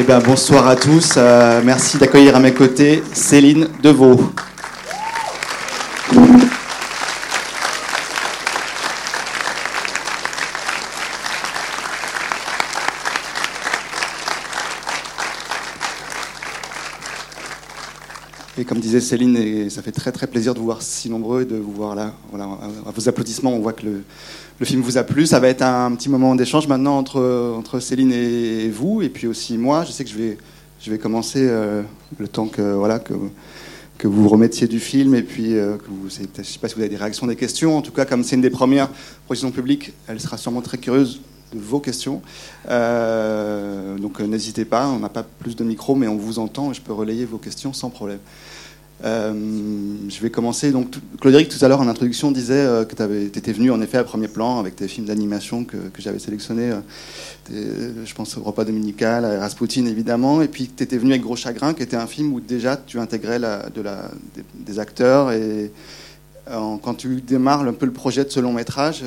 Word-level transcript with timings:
Eh 0.00 0.04
bonsoir 0.04 0.68
à 0.68 0.76
tous. 0.76 1.14
Euh, 1.16 1.60
merci 1.64 1.98
d'accueillir 1.98 2.36
à 2.36 2.38
mes 2.38 2.54
côtés 2.54 3.02
Céline 3.14 3.66
Deveau. 3.82 4.32
Et 18.56 18.64
comme 18.64 18.78
disait 18.78 19.00
Céline, 19.00 19.68
ça 19.68 19.82
fait 19.82 19.90
très 19.90 20.12
très 20.12 20.28
plaisir 20.28 20.54
de 20.54 20.60
vous 20.60 20.66
voir 20.66 20.80
si 20.80 21.10
nombreux 21.10 21.42
et 21.42 21.44
de 21.44 21.56
vous 21.56 21.72
voir 21.72 21.96
là. 21.96 22.12
Voilà, 22.30 22.44
à 22.44 22.90
vos 22.94 23.08
applaudissements, 23.08 23.52
on 23.52 23.58
voit 23.58 23.72
que 23.72 23.84
le, 23.84 24.04
le 24.60 24.66
film 24.66 24.82
vous 24.82 24.98
a 24.98 25.04
plu. 25.04 25.26
Ça 25.26 25.40
va 25.40 25.48
être 25.48 25.62
un 25.62 25.94
petit 25.94 26.08
moment 26.08 26.34
d'échange 26.34 26.66
maintenant 26.66 26.98
entre, 26.98 27.54
entre 27.56 27.80
Céline 27.80 28.12
et 28.12 28.68
vous, 28.68 29.02
et 29.02 29.08
puis 29.08 29.26
aussi 29.26 29.56
moi. 29.56 29.84
Je 29.84 29.92
sais 29.92 30.04
que 30.04 30.10
je 30.10 30.90
vais, 30.90 30.98
commencer 30.98 31.46
euh, 31.48 31.82
le 32.18 32.28
temps 32.28 32.46
que, 32.46 32.74
voilà, 32.74 32.98
que, 32.98 33.14
que 33.98 34.08
vous 34.08 34.22
vous 34.22 34.28
remettiez 34.28 34.66
du 34.66 34.80
film, 34.80 35.14
et 35.14 35.22
puis 35.22 35.56
euh, 35.56 35.76
que 35.76 35.84
vous, 35.88 36.08
je 36.08 36.22
ne 36.22 36.44
sais 36.44 36.58
pas 36.58 36.68
si 36.68 36.74
vous 36.74 36.80
avez 36.80 36.88
des 36.88 36.96
réactions, 36.96 37.26
des 37.26 37.36
questions. 37.36 37.76
En 37.76 37.82
tout 37.82 37.92
cas, 37.92 38.04
comme 38.04 38.24
c'est 38.24 38.36
une 38.36 38.42
des 38.42 38.50
premières 38.50 38.88
projections 39.26 39.50
publiques, 39.50 39.92
elle 40.08 40.20
sera 40.20 40.36
sûrement 40.36 40.60
très 40.60 40.78
curieuse 40.78 41.20
de 41.52 41.60
vos 41.60 41.80
questions. 41.80 42.20
Euh, 42.68 43.96
donc 43.96 44.20
n'hésitez 44.20 44.64
pas, 44.64 44.88
on 44.88 44.98
n'a 44.98 45.08
pas 45.08 45.22
plus 45.22 45.56
de 45.56 45.64
micro, 45.64 45.94
mais 45.94 46.08
on 46.08 46.16
vous 46.16 46.38
entend 46.38 46.72
et 46.72 46.74
je 46.74 46.80
peux 46.80 46.92
relayer 46.92 47.24
vos 47.24 47.38
questions 47.38 47.72
sans 47.72 47.90
problème. 47.90 48.18
Euh, 49.04 49.32
je 50.08 50.20
vais 50.20 50.30
commencer. 50.30 50.72
Donc, 50.72 50.90
Claudéric, 51.20 51.48
tout 51.48 51.64
à 51.64 51.68
l'heure 51.68 51.80
en 51.80 51.88
introduction, 51.88 52.32
disait 52.32 52.54
euh, 52.54 52.84
que 52.84 52.96
tu 52.96 53.38
étais 53.38 53.52
venu 53.52 53.70
en 53.70 53.80
effet 53.80 53.98
à 53.98 54.04
premier 54.04 54.28
plan 54.28 54.58
avec 54.58 54.76
tes 54.76 54.88
films 54.88 55.06
d'animation 55.06 55.64
que, 55.64 55.76
j'avais 55.98 56.18
sélectionnés. 56.18 56.72
Euh, 57.52 57.92
je 58.04 58.14
pense 58.14 58.36
au 58.36 58.42
repas 58.42 58.64
dominical, 58.64 59.24
à 59.24 59.38
Rasputin 59.40 59.86
évidemment. 59.86 60.42
Et 60.42 60.48
puis 60.48 60.68
tu 60.74 60.82
étais 60.82 60.98
venu 60.98 61.12
avec 61.12 61.22
Gros 61.22 61.36
Chagrin, 61.36 61.74
qui 61.74 61.82
était 61.82 61.96
un 61.96 62.06
film 62.06 62.32
où 62.32 62.40
déjà 62.40 62.76
tu 62.76 62.98
intégrais 62.98 63.40
des, 64.54 64.78
acteurs. 64.78 65.32
Et 65.32 65.70
quand 66.46 66.94
tu 66.94 67.20
démarres 67.20 67.62
un 67.62 67.72
peu 67.72 67.86
le 67.86 67.92
projet 67.92 68.24
de 68.24 68.30
ce 68.30 68.40
long 68.40 68.52
métrage, 68.52 69.04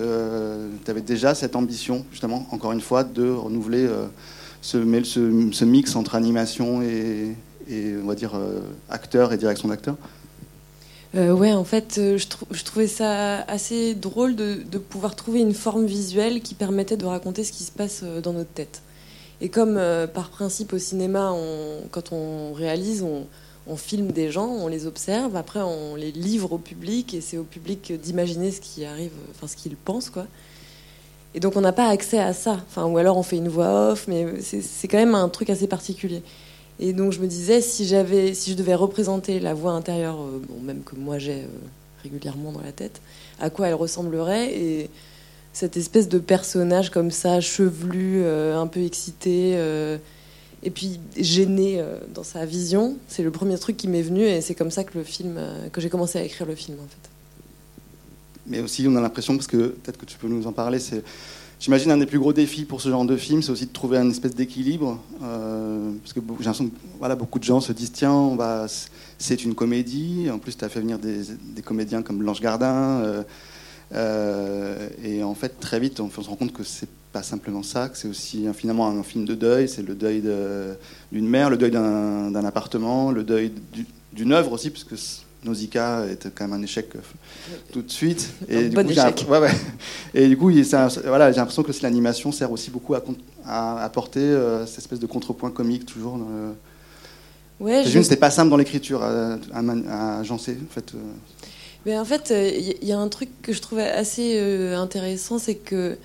tu 0.85 0.91
avais 0.91 1.01
déjà 1.01 1.35
cette 1.35 1.55
ambition, 1.55 2.05
justement, 2.11 2.47
encore 2.51 2.71
une 2.71 2.81
fois, 2.81 3.03
de 3.03 3.29
renouveler 3.29 3.87
ce 4.61 5.65
mix 5.65 5.95
entre 5.95 6.15
animation 6.15 6.81
et, 6.81 7.35
et 7.71 7.95
on 8.01 8.07
va 8.07 8.15
dire 8.15 8.35
euh, 8.35 8.59
acteur 8.89 9.33
et 9.33 9.37
direction 9.37 9.69
d'acteur 9.69 9.95
euh, 11.13 11.33
ouais, 11.33 11.51
en 11.51 11.65
fait, 11.65 11.97
euh, 11.97 12.17
je, 12.17 12.63
trouvais 12.63 12.87
ça 12.87 13.41
assez 13.41 13.95
drôle 13.95 14.33
de, 14.33 14.77
pouvoir 14.77 15.17
trouver 15.17 15.41
une 15.41 15.53
forme 15.53 15.85
visuelle 15.85 16.39
qui 16.39 16.55
permettait 16.55 16.95
de 16.95 17.05
raconter 17.05 17.43
ce 17.43 17.51
qui 17.51 17.63
se 17.63 17.71
passe 17.71 18.05
dans 18.23 18.31
notre 18.31 18.51
tête. 18.51 18.81
Et 19.41 19.49
comme 19.49 19.77
par 20.13 20.29
principe 20.29 20.71
au 20.71 20.77
cinéma, 20.77 21.35
quand 21.89 22.13
on 22.13 22.53
réalise, 22.53 23.01
on, 23.01 23.25
on, 23.67 23.75
filme 23.75 24.13
des 24.13 24.31
gens, 24.31 24.47
on 24.47 24.67
les 24.67 24.85
observe, 24.85 25.35
après 25.35 25.59
on 25.59 25.95
les 25.95 26.13
livre 26.13 26.53
au 26.53 26.57
public 26.57 27.13
et 27.13 27.19
c'est 27.19 27.37
au 27.37 27.43
public 27.43 27.91
d'imaginer 28.01 28.51
ce 28.51 28.61
qui 28.61 28.85
arrive, 28.85 29.11
enfin 29.31 29.47
ce 29.47 29.57
qu'il 29.57 29.75
pense, 29.75 30.09
quoi. 30.09 30.27
Et 31.33 31.41
donc 31.41 31.57
on 31.57 31.61
n'a 31.61 31.73
pas 31.73 31.89
accès 31.89 32.19
à 32.19 32.31
ça. 32.31 32.61
Enfin, 32.69 32.85
ou 32.85 32.97
alors 32.97 33.17
on 33.17 33.23
fait 33.23 33.37
une 33.37 33.49
voix 33.49 33.91
off, 33.91 34.07
mais 34.07 34.27
c'est 34.41 34.87
quand 34.87 34.97
même 34.97 35.15
un 35.15 35.27
truc 35.27 35.49
assez 35.49 35.67
particulier. 35.67 36.23
Et 36.79 36.93
donc 36.93 37.11
je 37.11 37.19
me 37.19 37.27
disais, 37.27 37.61
si, 37.61 37.85
j'avais, 37.85 38.33
si 38.33 38.51
je 38.51 38.55
devais 38.55 38.75
représenter 38.75 39.39
la 39.39 39.53
voix 39.53 39.71
intérieure, 39.71 40.19
euh, 40.21 40.41
bon, 40.47 40.59
même 40.61 40.81
que 40.83 40.95
moi 40.95 41.19
j'ai 41.19 41.41
euh, 41.41 41.47
régulièrement 42.03 42.51
dans 42.51 42.61
la 42.61 42.71
tête, 42.71 43.01
à 43.39 43.49
quoi 43.49 43.67
elle 43.67 43.75
ressemblerait 43.75 44.53
Et 44.53 44.89
cette 45.53 45.77
espèce 45.77 46.09
de 46.09 46.17
personnage 46.17 46.89
comme 46.89 47.11
ça, 47.11 47.41
chevelu, 47.41 48.21
euh, 48.23 48.59
un 48.59 48.67
peu 48.67 48.83
excité, 48.83 49.57
et 50.63 50.69
puis 50.69 50.99
gêné 51.17 51.83
dans 52.13 52.23
sa 52.23 52.45
vision, 52.45 52.95
c'est 53.07 53.23
le 53.23 53.31
premier 53.31 53.57
truc 53.57 53.77
qui 53.77 53.87
m'est 53.87 54.01
venu, 54.01 54.23
et 54.23 54.41
c'est 54.41 54.55
comme 54.55 54.71
ça 54.71 54.83
que 54.83 54.97
le 54.97 55.03
film, 55.03 55.39
que 55.71 55.81
j'ai 55.81 55.89
commencé 55.89 56.19
à 56.19 56.23
écrire 56.23 56.47
le 56.47 56.55
film 56.55 56.77
en 56.79 56.87
fait. 56.87 57.09
Mais 58.47 58.59
aussi, 58.59 58.85
on 58.87 58.95
a 58.95 59.01
l'impression, 59.01 59.35
parce 59.35 59.47
que 59.47 59.67
peut-être 59.69 59.97
que 59.97 60.05
tu 60.05 60.17
peux 60.17 60.27
nous 60.27 60.47
en 60.47 60.51
parler, 60.51 60.79
c'est 60.79 61.03
J'imagine 61.61 61.91
un 61.91 61.97
des 61.97 62.07
plus 62.07 62.17
gros 62.17 62.33
défis 62.33 62.65
pour 62.65 62.81
ce 62.81 62.89
genre 62.89 63.05
de 63.05 63.15
film, 63.15 63.43
c'est 63.43 63.51
aussi 63.51 63.67
de 63.67 63.71
trouver 63.71 63.99
un 63.99 64.09
espèce 64.09 64.33
d'équilibre. 64.33 64.99
Euh, 65.21 65.91
parce 66.01 66.11
que 66.11 66.19
j'ai 66.19 66.45
l'impression 66.45 66.69
que 66.69 66.75
voilà, 66.97 67.15
beaucoup 67.15 67.37
de 67.37 67.43
gens 67.43 67.61
se 67.61 67.71
disent 67.71 67.91
tiens, 67.91 68.11
on 68.11 68.35
va, 68.35 68.65
c'est 69.19 69.43
une 69.43 69.53
comédie. 69.53 70.27
En 70.33 70.39
plus, 70.39 70.57
tu 70.57 70.65
as 70.65 70.69
fait 70.69 70.79
venir 70.79 70.97
des, 70.97 71.61
comédiens 71.63 72.01
comme 72.01 72.17
Blanche 72.17 72.41
Gardin. 72.41 73.01
Euh, 73.03 73.23
euh, 73.93 74.89
et 75.03 75.21
en 75.21 75.35
fait, 75.35 75.59
très 75.59 75.79
vite, 75.79 75.99
on, 75.99 76.09
se 76.09 76.27
rend 76.27 76.35
compte 76.35 76.51
que 76.51 76.63
c'est 76.63 76.89
pas 77.13 77.21
simplement 77.21 77.61
ça, 77.61 77.89
que 77.89 77.97
c'est 77.97 78.07
aussi 78.07 78.47
finalement 78.55 78.87
un 78.87 79.03
film 79.03 79.25
de 79.25 79.35
deuil. 79.35 79.69
C'est 79.69 79.83
le 79.83 79.93
deuil 79.93 80.23
d'une 81.11 81.29
mère, 81.29 81.51
le 81.51 81.57
deuil 81.57 81.69
d'un 81.69 82.43
appartement, 82.43 83.11
le 83.11 83.23
deuil 83.23 83.53
d'une 84.13 84.33
œuvre 84.33 84.53
aussi, 84.53 84.71
puisque 84.71 84.97
Nausicaa 85.43 86.07
était 86.07 86.29
quand 86.29 86.47
même 86.47 86.59
un 86.59 86.63
échec 86.63 86.89
euh, 86.95 86.99
tout 87.71 87.81
de 87.81 87.89
suite. 87.89 88.29
Et, 88.47 88.69
du, 88.69 88.75
coup, 88.75 88.89
échec. 88.89 89.25
Ouais, 89.29 89.39
ouais. 89.39 89.51
et 90.13 90.27
du 90.27 90.37
coup, 90.37 90.51
voilà, 91.05 91.31
j'ai 91.31 91.37
l'impression 91.37 91.63
que 91.63 91.71
l'animation 91.81 92.31
sert 92.31 92.51
aussi 92.51 92.69
beaucoup 92.69 92.93
à, 92.93 93.01
à 93.45 93.83
apporter 93.83 94.19
euh, 94.19 94.65
cette 94.65 94.79
espèce 94.79 94.99
de 94.99 95.07
contrepoint 95.07 95.49
comique 95.49 95.85
toujours. 95.85 96.17
Dans 96.17 96.29
le... 96.29 96.53
Ouais, 97.59 97.83
je... 97.85 98.01
c'était 98.01 98.17
pas 98.17 98.31
simple 98.31 98.49
dans 98.49 98.57
l'écriture 98.57 99.01
à, 99.03 99.37
à, 99.53 100.19
agencer. 100.19 100.57
En 100.63 100.73
fait, 100.73 100.93
euh. 100.93 100.99
Mais 101.85 101.97
en 101.97 102.05
fait, 102.05 102.31
il 102.31 102.87
y 102.87 102.91
a 102.91 102.99
un 102.99 103.07
truc 103.07 103.29
que 103.41 103.53
je 103.53 103.61
trouvais 103.61 103.89
assez 103.89 104.39
intéressant, 104.75 105.39
c'est 105.39 105.55
que 105.55 105.97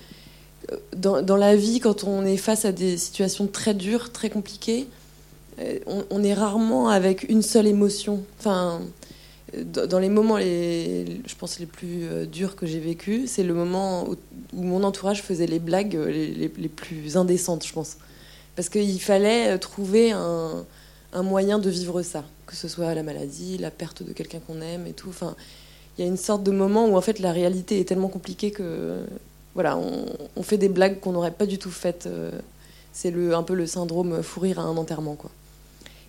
dans, 0.95 1.21
dans, 1.21 1.37
la 1.37 1.55
vie, 1.55 1.79
quand 1.79 2.03
on 2.03 2.25
est 2.25 2.37
face 2.37 2.65
à 2.65 2.71
des 2.71 2.97
situations 2.97 3.45
très 3.45 3.75
dures, 3.75 4.11
très 4.11 4.31
compliquées, 4.31 4.87
on, 5.85 6.03
on 6.09 6.23
est 6.23 6.33
rarement 6.33 6.89
avec 6.89 7.29
une 7.29 7.43
seule 7.43 7.67
émotion. 7.67 8.23
Enfin, 8.39 8.81
dans 9.55 9.99
les 9.99 10.09
moments, 10.09 10.37
les, 10.37 11.21
je 11.25 11.35
pense, 11.35 11.59
les 11.59 11.65
plus 11.65 12.03
euh, 12.03 12.25
durs 12.25 12.55
que 12.55 12.65
j'ai 12.65 12.79
vécu, 12.79 13.27
c'est 13.27 13.43
le 13.43 13.53
moment 13.53 14.07
où, 14.09 14.15
mon 14.53 14.83
entourage 14.83 15.23
faisait 15.23 15.47
les 15.47 15.59
blagues 15.59 15.95
euh, 15.95 16.11
les, 16.11 16.69
plus 16.69 17.15
indécentes, 17.15 17.65
je 17.65 17.71
pense. 17.71 17.97
Parce 18.55 18.67
qu'il 18.67 19.01
fallait 19.01 19.53
euh, 19.53 19.57
trouver 19.57 20.11
un, 20.11 20.65
moyen 21.23 21.59
de 21.59 21.69
vivre 21.69 22.01
ça, 22.03 22.23
que 22.45 22.55
ce 22.55 22.67
soit 22.67 22.93
la 22.93 23.03
maladie, 23.03 23.57
la 23.57 23.71
perte 23.71 24.03
de 24.03 24.11
quelqu'un 24.11 24.39
qu'on 24.45 24.61
aime 24.61 24.85
et 24.85 24.93
tout. 24.93 25.09
Enfin, 25.09 25.35
il 25.97 26.03
y 26.03 26.07
a 26.07 26.07
une 26.07 26.17
sorte 26.17 26.43
de 26.43 26.51
moment 26.51 26.85
où 26.85 26.95
en 26.95 27.01
fait 27.01 27.19
la 27.19 27.31
réalité 27.31 27.79
est 27.79 27.85
tellement 27.85 28.09
compliquée 28.09 28.51
que 28.51 29.03
voilà, 29.55 29.77
on, 29.77 30.43
fait 30.43 30.59
des 30.59 30.69
blagues 30.69 30.99
qu'on 30.99 31.13
n'aurait 31.13 31.31
pas 31.31 31.47
du 31.47 31.57
tout 31.57 31.71
faites. 31.71 32.07
C'est 32.93 33.11
un 33.33 33.41
peu 33.41 33.55
le 33.55 33.65
syndrome 33.65 34.21
fou 34.21 34.41
rire 34.41 34.59
à 34.59 34.63
un 34.63 34.77
enterrement, 34.77 35.15
quoi. 35.15 35.31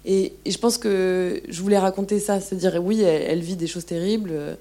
Et, 0.08 0.32
je 0.46 0.56
pense 0.56 0.78
que 0.78 1.42
je 1.48 1.62
voulais 1.62 1.78
raconter 1.78 2.18
ça, 2.18 2.40
c'est-à-dire 2.40 2.82
oui, 2.82 3.02
elle, 3.02 3.40
vit 3.40 3.56
des 3.56 3.66
choses 3.66 3.84
terribles, 3.84 4.30
euh, 4.32 4.54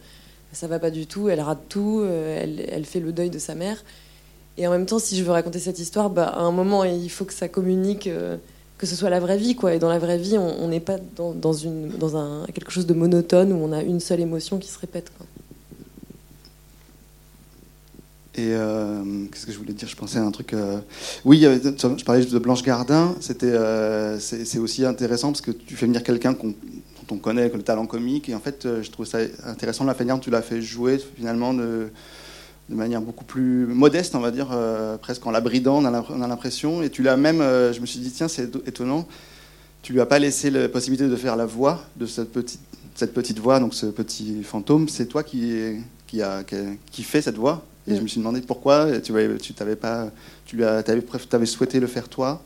ça 0.52 0.68
va 0.68 0.78
pas 0.78 0.92
du 0.92 1.08
tout, 1.08 1.30
elle 1.30 1.40
rate 1.40 1.62
tout, 1.70 2.02
euh, 2.04 2.68
elle, 2.70 2.86
fait 2.86 3.00
le 3.00 3.14
deuil 3.14 3.30
de 3.30 3.40
sa 3.40 3.56
mère. 3.56 3.82
Et 4.58 4.68
en 4.68 4.72
même 4.72 4.86
temps, 4.86 5.00
si 5.00 5.16
je 5.16 5.24
veux 5.24 5.32
raconter 5.32 5.60
cette 5.60 5.80
histoire, 5.80 6.10
bah, 6.10 6.26
à 6.26 6.42
un 6.42 6.52
moment, 6.52 6.84
il 6.84 7.10
faut 7.10 7.24
que 7.24 7.34
ça 7.34 7.48
communique, 7.48 8.08
euh, 8.08 8.36
que 8.78 8.86
ce 8.86 8.96
soit 8.96 9.10
la 9.10 9.22
vraie 9.22 9.38
vie, 9.38 9.56
quoi. 9.56 9.74
Et 9.74 9.80
dans 9.80 9.90
la 9.90 10.00
vraie 10.00 10.18
vie, 10.18 10.38
on 10.38 10.68
n'est 10.68 10.82
pas 10.82 10.98
dans, 11.16 11.32
dans 11.34 12.18
un, 12.18 12.46
quelque 12.54 12.72
chose 12.72 12.86
de 12.86 12.94
monotone 12.94 13.54
où 13.54 13.64
on 13.64 13.72
a 13.72 13.82
une 13.82 14.02
seule 14.02 14.20
émotion 14.20 14.58
qui 14.58 14.68
se 14.68 14.80
répète. 14.80 15.12
Et 18.38 18.52
euh, 18.52 19.26
qu'est-ce 19.32 19.48
que 19.48 19.52
je 19.52 19.58
voulais 19.58 19.74
dire? 19.74 19.88
Je 19.88 19.96
pensais 19.96 20.20
à 20.20 20.24
un 20.24 20.30
truc. 20.30 20.54
Euh, 20.54 20.80
oui, 21.26 21.42
je 21.42 22.04
parlais 22.04 22.24
de 22.24 22.40
Blanche 22.40 22.62
Gardin. 22.62 23.16
C'était, 23.20 23.48
euh, 23.48 24.20
c'est 24.20 24.60
aussi 24.60 24.86
intéressant 24.86 25.32
parce 25.32 25.42
que 25.42 25.50
tu 25.50 25.76
fais 25.76 25.88
venir 25.88 26.04
quelqu'un 26.04 26.34
dont 26.34 26.54
on 27.10 27.18
connaît 27.18 27.50
le 27.50 27.64
talent 27.64 27.88
comique. 27.88 28.30
Et 28.30 28.36
en 28.36 28.40
fait, 28.40 28.68
je 28.84 28.92
trouve 28.92 29.08
ça 29.08 29.18
intéressant 29.44 29.86
la 29.86 29.96
manière 29.96 30.16
dont 30.16 30.22
tu 30.22 30.30
l'as 30.30 30.44
fait 30.44 30.62
jouer 30.62 31.00
finalement 31.16 31.56
de, 31.56 31.90
de, 32.70 32.76
manière 32.76 33.02
beaucoup 33.02 33.26
plus 33.26 33.66
modeste, 33.66 34.14
on 34.14 34.20
va 34.20 34.30
dire, 34.30 34.56
presque 35.02 35.26
en 35.26 35.32
la 35.32 35.42
bridant, 35.42 35.84
on 35.84 36.22
a 36.22 36.28
l'impression. 36.28 36.84
Et 36.84 36.92
tu 36.92 37.02
l'as 37.02 37.18
même. 37.18 37.40
je 37.40 37.80
me 37.80 37.88
suis 37.88 38.00
dit, 38.00 38.12
tiens, 38.12 38.28
c'est 38.28 38.56
étonnant. 38.68 39.08
Tu 39.82 39.94
lui 39.94 40.02
as 40.02 40.06
pas 40.06 40.20
laissé 40.20 40.52
la 40.52 40.70
possibilité 40.70 41.10
de 41.10 41.16
faire 41.16 41.38
la 41.38 41.48
voix 41.48 41.86
de 41.96 42.06
cette 42.06 42.32
petite, 42.32 42.62
cette 42.94 43.16
petite 43.16 43.40
voix, 43.40 43.60
donc 43.60 43.74
ce 43.74 43.88
petit 43.88 44.44
fantôme. 44.44 44.90
C'est 44.90 45.08
toi 45.08 45.24
qui, 45.24 45.78
qui, 46.06 46.22
a, 46.22 46.44
qui 46.92 47.02
fait 47.02 47.24
cette 47.24 47.38
voix? 47.38 47.66
Et 47.88 47.96
je 47.96 48.02
me 48.02 48.08
suis 48.08 48.20
demandé 48.20 48.42
pourquoi 48.42 49.00
tu 49.00 49.14
tu 49.42 49.54
t'avais 49.54 49.76
pas, 49.76 50.12
tu 50.46 50.64
avais, 50.64 50.84
avais, 51.32 51.46
souhaité 51.46 51.80
le 51.80 51.88
faire 51.88 52.10
toi 52.10 52.42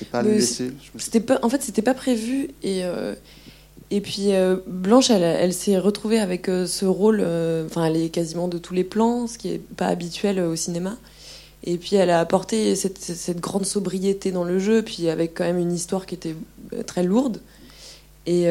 et 0.00 0.04
pas 0.04 0.22
le 0.22 0.32
laisser. 0.32 0.72
C'était 0.98 1.20
pas, 1.20 1.38
en 1.42 1.48
fait, 1.48 1.62
c'était 1.62 1.82
pas 1.82 1.94
prévu 1.94 2.48
et. 2.62 2.84
Euh, 2.84 3.14
et 3.94 4.00
puis 4.00 4.32
euh, 4.32 4.56
Blanche, 4.66 5.10
elle, 5.10 5.22
elle 5.22 5.52
s'est 5.52 5.78
retrouvée 5.78 6.18
avec 6.18 6.48
euh, 6.48 6.66
ce 6.66 6.86
rôle. 6.86 7.20
Enfin, 7.66 7.84
elle 7.84 7.98
est 7.98 8.08
quasiment 8.08 8.48
de 8.48 8.56
tous 8.56 8.72
les 8.72 8.84
plans, 8.84 9.26
ce 9.26 9.36
qui 9.36 9.50
est 9.50 9.58
pas 9.58 9.88
habituel 9.88 10.40
au 10.40 10.56
cinéma. 10.56 10.96
Et 11.64 11.76
puis 11.76 11.96
elle 11.96 12.08
a 12.08 12.18
apporté 12.18 12.74
cette, 12.74 12.98
cette, 12.98 13.38
grande 13.38 13.66
sobriété 13.66 14.32
dans 14.32 14.44
le 14.44 14.58
jeu, 14.58 14.80
puis 14.80 15.10
avec 15.10 15.34
quand 15.34 15.44
même 15.44 15.58
une 15.58 15.72
histoire 15.72 16.06
qui 16.06 16.14
était 16.14 16.34
très 16.86 17.02
lourde. 17.02 17.42
Et, 18.24 18.46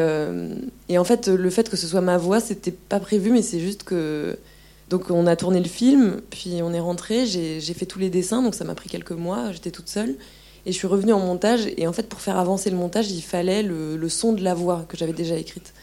et 0.89 0.97
en 0.99 1.03
fait, 1.03 1.27
le 1.27 1.49
fait 1.49 1.71
que 1.71 1.75
ce 1.75 1.87
soit 1.87 2.01
ma 2.01 2.17
voix, 2.17 2.39
c'était 2.39 2.71
pas 2.71 2.99
prévu, 2.99 3.31
mais 3.31 3.41
c'est 3.41 3.59
juste 3.59 3.83
que 3.83 4.37
donc 4.91 5.09
on 5.09 5.25
a 5.25 5.37
tourné 5.37 5.61
le 5.61 5.69
film, 5.69 6.19
puis 6.29 6.59
on 6.61 6.73
est 6.73 6.79
rentré, 6.81 7.25
j'ai 7.25 7.73
fait 7.73 7.85
tous 7.85 7.97
les 7.97 8.09
dessins, 8.09 8.43
donc 8.43 8.55
ça 8.55 8.65
m'a 8.65 8.75
pris 8.75 8.89
quelques 8.89 9.13
mois, 9.13 9.53
j'étais 9.53 9.71
toute 9.71 9.87
seule. 9.87 10.15
Et 10.65 10.73
je 10.73 10.77
suis 10.77 10.85
revenue 10.85 11.13
en 11.13 11.19
montage. 11.19 11.61
Et 11.77 11.87
en 11.87 11.93
fait, 11.93 12.09
pour 12.09 12.19
faire 12.19 12.37
avancer 12.37 12.69
le 12.69 12.75
montage, 12.75 13.09
il 13.09 13.21
fallait 13.21 13.63
le, 13.63 14.09
son 14.09 14.33
de 14.33 14.43
la 14.43 14.53
voix 14.53 14.85
que 14.89 14.97
j'avais 14.97 15.13
déjà 15.13 15.35
écrite. 15.35 15.73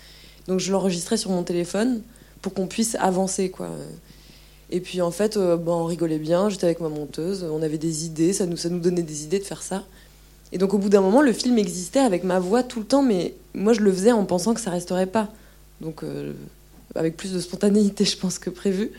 Donc 0.46 0.60
je 0.60 0.70
l'enregistrais 0.70 1.16
sur 1.16 1.30
mon 1.30 1.42
téléphone 1.42 2.02
pour 2.42 2.52
qu'on 2.52 2.66
puisse 2.66 2.96
avancer, 2.96 3.50
quoi. 3.50 3.70
Et 4.70 4.80
puis 4.80 5.00
en 5.00 5.10
fait, 5.10 5.38
euh, 5.38 5.56
bon, 5.56 5.72
on 5.72 5.84
rigolait 5.86 6.18
bien. 6.18 6.50
J'étais 6.50 6.66
avec 6.66 6.80
ma 6.80 6.90
monteuse. 6.90 7.44
On 7.50 7.62
avait 7.62 7.78
des 7.78 8.04
idées. 8.04 8.34
Ça 8.34 8.44
nous, 8.44 8.58
ça 8.58 8.68
nous 8.68 8.78
donnait 8.78 9.02
des 9.02 9.24
idées 9.24 9.38
de 9.38 9.44
faire 9.44 9.62
ça. 9.62 9.84
Et 10.52 10.58
donc 10.58 10.74
au 10.74 10.78
bout 10.78 10.90
d'un 10.90 11.00
moment, 11.00 11.22
le 11.22 11.32
film 11.32 11.56
existait 11.56 12.00
avec 12.00 12.24
ma 12.24 12.38
voix 12.38 12.62
tout 12.62 12.80
le 12.80 12.84
temps, 12.86 13.02
mais 13.02 13.34
moi 13.54 13.72
je 13.72 13.80
le 13.80 13.90
faisais 13.90 14.12
en 14.12 14.24
pensant 14.26 14.52
que 14.52 14.60
ça 14.60 14.70
resterait 14.70 15.06
pas. 15.06 15.28
Donc 15.80 16.04
euh, 16.04 16.34
avec 16.98 17.16
plus 17.16 17.32
de 17.32 17.40
spontanéité, 17.40 18.04
je 18.04 18.16
pense, 18.16 18.38
que 18.38 18.50
prévu. 18.50 18.90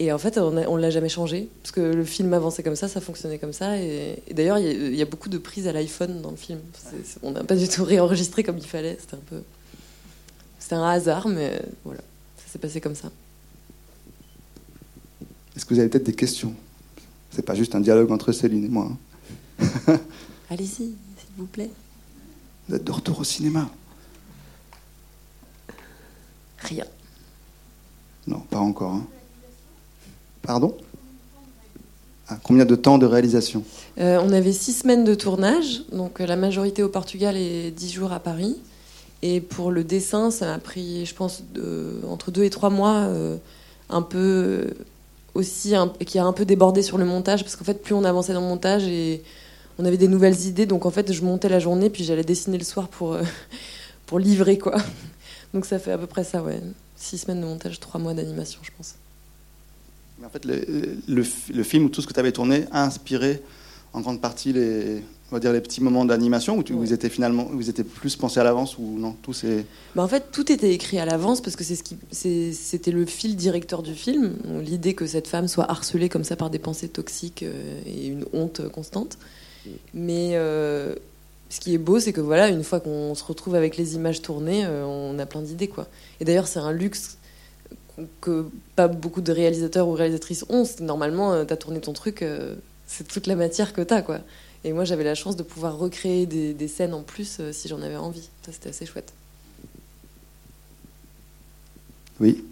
Et 0.00 0.12
en 0.12 0.18
fait, 0.18 0.38
on 0.38 0.50
ne 0.50 0.80
l'a 0.80 0.90
jamais 0.90 1.08
changé, 1.08 1.48
parce 1.62 1.72
que 1.72 1.80
le 1.80 2.04
film 2.04 2.32
avançait 2.32 2.62
comme 2.62 2.76
ça, 2.76 2.88
ça 2.88 3.00
fonctionnait 3.00 3.38
comme 3.38 3.52
ça. 3.52 3.78
Et, 3.78 4.22
d'ailleurs, 4.32 4.58
il 4.58 4.94
y, 4.94 5.02
a 5.02 5.04
beaucoup 5.04 5.28
de 5.28 5.38
prises 5.38 5.66
à 5.66 5.72
l'iPhone 5.72 6.22
dans 6.22 6.30
le 6.30 6.36
film. 6.36 6.60
on 7.22 7.32
n'a 7.32 7.44
pas 7.44 7.56
du 7.56 7.68
tout 7.68 7.84
réenregistré 7.84 8.44
comme 8.44 8.58
il 8.58 8.66
fallait. 8.66 8.96
C'était 9.00 9.14
un 9.14 9.26
peu. 9.28 9.42
C'était 10.58 10.76
un 10.76 10.88
hasard, 10.88 11.28
mais 11.28 11.60
voilà, 11.84 12.00
ça 12.36 12.52
s'est 12.52 12.58
passé 12.58 12.80
comme 12.80 12.94
ça. 12.94 13.10
Est-ce 15.56 15.64
que 15.64 15.74
vous 15.74 15.80
avez 15.80 15.88
peut-être 15.88 16.06
des 16.06 16.14
questions? 16.14 16.54
C'est 17.30 17.42
pas 17.44 17.54
juste 17.54 17.74
un 17.74 17.80
dialogue 17.80 18.12
entre 18.12 18.32
Céline 18.32 18.64
et 18.64 18.68
moi. 18.68 18.92
Hein. 19.60 19.98
Allez-y, 20.50 20.68
s'il 20.68 20.94
vous 21.36 21.46
plaît. 21.46 21.70
Vous 22.68 22.76
êtes 22.76 22.84
de 22.84 22.92
retour 22.92 23.18
au 23.18 23.24
cinéma 23.24 23.68
Rien. 26.58 26.84
Non, 28.26 28.40
pas 28.50 28.58
encore. 28.58 28.92
Hein. 28.92 29.06
Pardon? 30.42 30.76
Ah, 32.28 32.38
Combien 32.42 32.66
de 32.66 32.74
temps 32.74 32.98
de 32.98 33.06
réalisation? 33.06 33.64
Euh, 33.98 34.20
On 34.22 34.32
avait 34.32 34.52
six 34.52 34.72
semaines 34.72 35.04
de 35.04 35.14
tournage, 35.14 35.82
donc 35.92 36.20
euh, 36.20 36.26
la 36.26 36.36
majorité 36.36 36.82
au 36.82 36.88
Portugal 36.88 37.36
et 37.36 37.70
dix 37.70 37.90
jours 37.90 38.12
à 38.12 38.20
Paris. 38.20 38.56
Et 39.22 39.40
pour 39.40 39.70
le 39.70 39.82
dessin, 39.82 40.30
ça 40.30 40.46
m'a 40.46 40.58
pris, 40.58 41.06
je 41.06 41.14
pense, 41.14 41.42
entre 42.08 42.30
deux 42.30 42.44
et 42.44 42.50
trois 42.50 42.70
mois, 42.70 42.96
euh, 43.06 43.36
un 43.88 44.02
peu 44.02 44.74
aussi, 45.34 45.74
qui 46.06 46.18
a 46.18 46.24
un 46.24 46.32
peu 46.32 46.44
débordé 46.44 46.82
sur 46.82 46.98
le 46.98 47.04
montage, 47.04 47.42
parce 47.42 47.56
qu'en 47.56 47.64
fait, 47.64 47.82
plus 47.82 47.94
on 47.94 48.04
avançait 48.04 48.32
dans 48.32 48.40
le 48.40 48.46
montage 48.46 48.84
et 48.86 49.22
on 49.78 49.84
avait 49.84 49.96
des 49.96 50.08
nouvelles 50.08 50.46
idées, 50.46 50.66
donc 50.66 50.86
en 50.86 50.90
fait, 50.90 51.12
je 51.12 51.22
montais 51.22 51.48
la 51.48 51.58
journée, 51.58 51.88
puis 51.88 52.04
j'allais 52.04 52.24
dessiner 52.24 52.58
le 52.58 52.64
soir 52.64 52.88
pour, 52.88 53.16
pour 54.06 54.18
livrer, 54.18 54.58
quoi. 54.58 54.76
Donc 55.54 55.66
ça 55.66 55.78
fait 55.78 55.92
à 55.92 55.98
peu 55.98 56.06
près 56.06 56.24
ça, 56.24 56.42
ouais. 56.42 56.60
Six 56.96 57.18
semaines 57.18 57.40
de 57.40 57.46
montage, 57.46 57.80
trois 57.80 58.00
mois 58.00 58.14
d'animation, 58.14 58.60
je 58.62 58.70
pense. 58.76 58.96
Mais 60.18 60.26
en 60.26 60.30
fait, 60.30 60.44
le, 60.44 60.98
le, 61.08 61.62
film 61.62 61.84
ou 61.84 61.88
tout 61.88 62.02
ce 62.02 62.06
que 62.06 62.12
tu 62.12 62.20
avais 62.20 62.32
tourné 62.32 62.64
a 62.72 62.84
inspiré 62.84 63.40
en 63.92 64.00
grande 64.00 64.20
partie 64.20 64.52
les, 64.52 65.02
on 65.30 65.36
va 65.36 65.40
dire 65.40 65.52
les 65.52 65.60
petits 65.60 65.82
moments 65.82 66.04
d'animation 66.04 66.58
où 66.58 66.64
vous 66.68 66.92
étiez 66.92 67.08
finalement 67.08 67.44
vous 67.44 67.68
étiez 67.68 67.84
plus 67.84 68.16
pensé 68.16 68.40
à 68.40 68.44
l'avance 68.44 68.78
ou 68.78 68.98
non 68.98 69.14
tout 69.22 69.32
c'est 69.32 69.64
bah 69.94 70.02
en 70.02 70.08
fait 70.08 70.30
tout 70.32 70.50
était 70.50 70.72
écrit 70.72 70.98
à 70.98 71.04
l'avance 71.04 71.40
parce 71.40 71.56
que 71.56 71.64
c'est 71.64 71.76
ce 71.76 71.82
qui 71.82 71.96
c'était 72.10 72.90
le 72.90 73.06
fil 73.06 73.36
directeur 73.36 73.82
du 73.82 73.94
film 73.94 74.36
l'idée 74.62 74.94
que 74.94 75.06
cette 75.06 75.28
femme 75.28 75.48
soit 75.48 75.70
harcelée 75.70 76.08
comme 76.08 76.24
ça 76.24 76.36
par 76.36 76.50
des 76.50 76.58
pensées 76.58 76.88
toxiques 76.88 77.42
euh, 77.42 77.80
et 77.86 78.08
une 78.08 78.24
honte 78.32 78.68
constante 78.68 79.18
mais 79.92 80.30
euh, 80.34 80.94
ce 81.50 81.60
qui 81.60 81.74
est 81.74 81.78
beau, 81.78 81.98
c'est 81.98 82.12
que 82.12 82.20
voilà, 82.20 82.48
une 82.48 82.62
fois 82.62 82.80
qu'on 82.80 83.14
se 83.14 83.24
retrouve 83.24 83.54
avec 83.54 83.76
les 83.76 83.94
images 83.94 84.20
tournées, 84.20 84.66
euh, 84.66 84.84
on 84.84 85.18
a 85.18 85.26
plein 85.26 85.40
d'idées, 85.40 85.68
quoi. 85.68 85.86
Et 86.20 86.24
d'ailleurs, 86.24 86.46
c'est 86.46 86.58
un 86.58 86.72
luxe 86.72 87.16
que 88.20 88.46
pas 88.76 88.86
beaucoup 88.86 89.22
de 89.22 89.32
réalisateurs 89.32 89.88
ou 89.88 89.92
réalisatrices 89.92 90.44
ont. 90.50 90.64
Normalement, 90.80 91.32
euh, 91.32 91.44
tu 91.44 91.52
as 91.52 91.56
tourné 91.56 91.80
ton 91.80 91.92
truc, 91.92 92.22
euh, 92.22 92.54
c'est 92.86 93.08
toute 93.08 93.26
la 93.26 93.34
matière 93.34 93.72
que 93.72 93.80
tu 93.80 93.94
as, 93.94 94.02
quoi. 94.02 94.20
Et 94.64 94.72
moi, 94.72 94.84
j'avais 94.84 95.04
la 95.04 95.14
chance 95.14 95.36
de 95.36 95.42
pouvoir 95.42 95.78
recréer 95.78 96.26
des, 96.26 96.68
scènes 96.68 96.92
en 96.92 97.02
plus 97.02 97.40
si 97.52 97.68
j'en 97.68 97.80
avais 97.80 97.96
envie. 97.96 98.28
Ça, 98.44 98.52
c'était 98.52 98.70
assez 98.70 98.86
chouette. 98.86 99.12
Oui. 102.20 102.44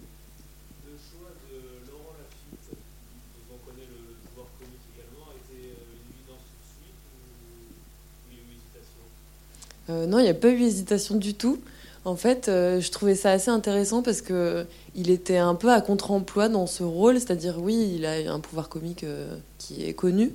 Non, 9.89 10.19
il 10.19 10.23
n'y 10.23 10.29
a 10.29 10.33
pas 10.33 10.49
eu 10.49 10.61
hésitation 10.61 11.15
du 11.15 11.33
tout. 11.33 11.59
En 12.07 12.15
fait, 12.15 12.47
euh, 12.47 12.79
je 12.79 12.89
trouvais 12.89 13.15
ça 13.15 13.31
assez 13.31 13.49
intéressant 13.49 14.01
parce 14.01 14.21
que 14.21 14.65
il 14.95 15.09
était 15.09 15.39
un 15.39 15.55
peu 15.55 15.69
à 15.69 15.81
contre-emploi 15.81 16.47
dans 16.47 16.65
ce 16.65 16.81
rôle, 16.81 17.19
c'est-à-dire 17.19 17.55
oui, 17.59 17.95
il 17.97 18.05
a 18.05 18.33
un 18.33 18.39
pouvoir 18.39 18.69
comique 18.69 19.03
euh, 19.03 19.35
qui 19.57 19.83
est 19.83 19.93
connu, 19.93 20.31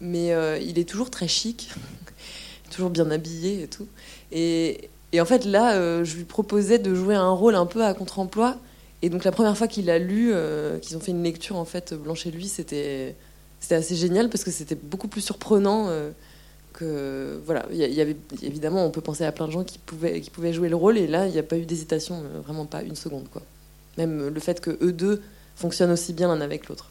mais 0.00 0.34
il 0.60 0.80
est 0.80 0.88
toujours 0.88 1.10
très 1.10 1.28
chic, 1.28 1.70
toujours 2.72 2.90
bien 2.90 3.08
habillé 3.12 3.62
et 3.62 3.68
tout. 3.68 3.86
Et, 4.32 4.90
en 5.16 5.24
fait, 5.24 5.44
là, 5.44 6.02
je 6.02 6.16
lui 6.16 6.24
proposais 6.24 6.80
de 6.80 6.92
jouer 6.92 7.14
un 7.14 7.30
rôle 7.30 7.54
un 7.54 7.66
peu 7.66 7.84
à 7.84 7.94
contre-emploi. 7.94 8.56
Et 9.02 9.08
donc 9.08 9.22
la 9.22 9.30
première 9.30 9.56
fois 9.56 9.68
qu'il 9.68 9.88
a 9.90 10.00
lu, 10.00 10.34
qu'ils 10.82 10.96
ont 10.96 11.00
fait 11.00 11.12
une 11.12 11.22
lecture 11.22 11.54
en 11.54 11.64
fait, 11.64 11.94
Blanche 11.94 12.26
et 12.26 12.32
lui, 12.32 12.48
c'était 12.48 13.14
c'était 13.60 13.76
assez 13.76 13.94
génial 13.94 14.28
parce 14.28 14.42
que 14.42 14.50
c'était 14.50 14.74
beaucoup 14.74 15.08
plus 15.08 15.20
surprenant 15.20 15.88
voilà, 16.84 17.66
il 17.70 17.78
y, 17.78 18.00
avait 18.00 18.16
évidemment, 18.42 18.84
on 18.84 18.90
peut 18.90 19.00
penser 19.00 19.24
à 19.24 19.32
plein 19.32 19.46
de 19.46 19.52
gens 19.52 19.64
qui 19.64 19.78
pouvaient, 19.78 20.20
qui 20.20 20.30
pouvaient 20.30 20.52
jouer 20.52 20.68
le 20.68 20.76
rôle, 20.76 20.98
et 20.98 21.06
là, 21.06 21.26
il 21.26 21.32
n'y 21.32 21.38
a 21.38 21.42
pas 21.42 21.56
eu 21.56 21.64
d'hésitation, 21.64 22.22
euh, 22.22 22.40
vraiment 22.40 22.66
pas 22.66 22.82
une 22.82 22.96
seconde, 22.96 23.28
quoi. 23.30 23.42
Même 23.98 24.28
le 24.28 24.40
fait 24.40 24.60
que 24.60 24.76
eux 24.82 24.92
deux 24.92 25.22
fonctionnent 25.54 25.90
aussi 25.90 26.12
bien 26.12 26.28
l'un 26.28 26.40
avec 26.40 26.68
l'autre. 26.68 26.90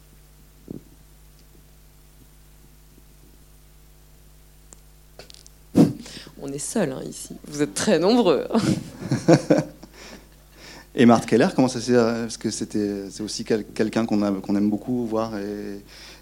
On 6.42 6.52
est 6.52 6.58
seul 6.58 6.92
hein, 6.92 7.00
ici. 7.08 7.34
Vous 7.46 7.62
êtes 7.62 7.74
très 7.74 7.98
nombreux. 7.98 8.46
et 10.94 11.06
Marthe 11.06 11.26
Keller, 11.26 11.48
comment 11.54 11.68
ça 11.68 11.80
s'est 11.80 11.94
Parce 11.94 12.36
que 12.36 12.50
c'était, 12.50 13.10
c'est 13.10 13.22
aussi 13.22 13.44
quelqu'un 13.44 14.04
qu'on, 14.04 14.22
aime 14.22 14.70
beaucoup 14.70 15.06
voir 15.06 15.32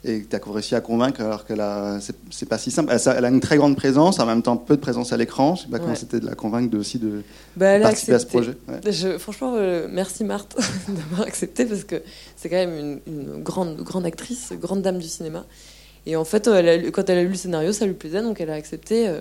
et 0.04 0.20
que 0.20 0.28
tu 0.28 0.36
as 0.36 0.52
réussi 0.52 0.74
à 0.74 0.80
convaincre 0.80 1.22
alors 1.22 1.46
que 1.46 1.54
c'est 2.31 2.48
pas 2.48 2.58
si 2.58 2.70
simple. 2.70 2.94
Elle, 3.06 3.24
a 3.24 3.29
une 3.29 3.40
très 3.40 3.56
grande 3.56 3.74
présence, 3.74 4.20
en 4.20 4.26
même 4.26 4.43
temps 4.43 4.56
peu 4.58 4.76
de 4.76 4.81
présence 4.81 5.12
à 5.14 5.17
l'écran. 5.17 5.55
Je 5.55 5.62
sais 5.62 5.69
pas 5.69 5.79
comment 5.79 5.94
c'était 5.94 6.20
de 6.20 6.26
la 6.26 6.34
convaincre 6.34 6.70
de, 6.70 6.79
aussi 6.79 6.98
de 6.98 7.22
bah, 7.56 7.81
participer 7.81 8.12
à 8.12 8.19
ce 8.19 8.26
projet. 8.26 8.55
franchement, 9.19 9.55
euh, 9.56 9.88
merci 9.90 10.24
Marthe 10.24 10.56
d'avoir 10.88 11.26
accepté 11.26 11.64
parce 11.64 11.84
que 11.84 12.02
c'est 12.36 12.50
quand 12.50 12.56
même 12.56 13.00
une, 13.06 13.43
grande, 13.43 13.76
grande 13.76 14.05
actrice, 14.05 14.52
grande 14.60 14.82
dame 14.82 14.98
du 14.98 15.08
cinéma. 15.08 15.46
Et 16.06 16.17
en 16.17 16.24
fait, 16.24 16.46
elle 16.48 16.93
quand 16.93 17.08
elle 17.08 17.19
a 17.19 17.22
lu 17.22 17.31
le 17.31 17.34
scénario, 17.34 17.72
ça 17.72 17.86
lui 17.86 17.94
plaisait, 17.94 18.20
donc 18.20 18.40
elle 18.40 18.50
a 18.50 18.55
accepté. 18.55 19.08
Euh, 19.08 19.20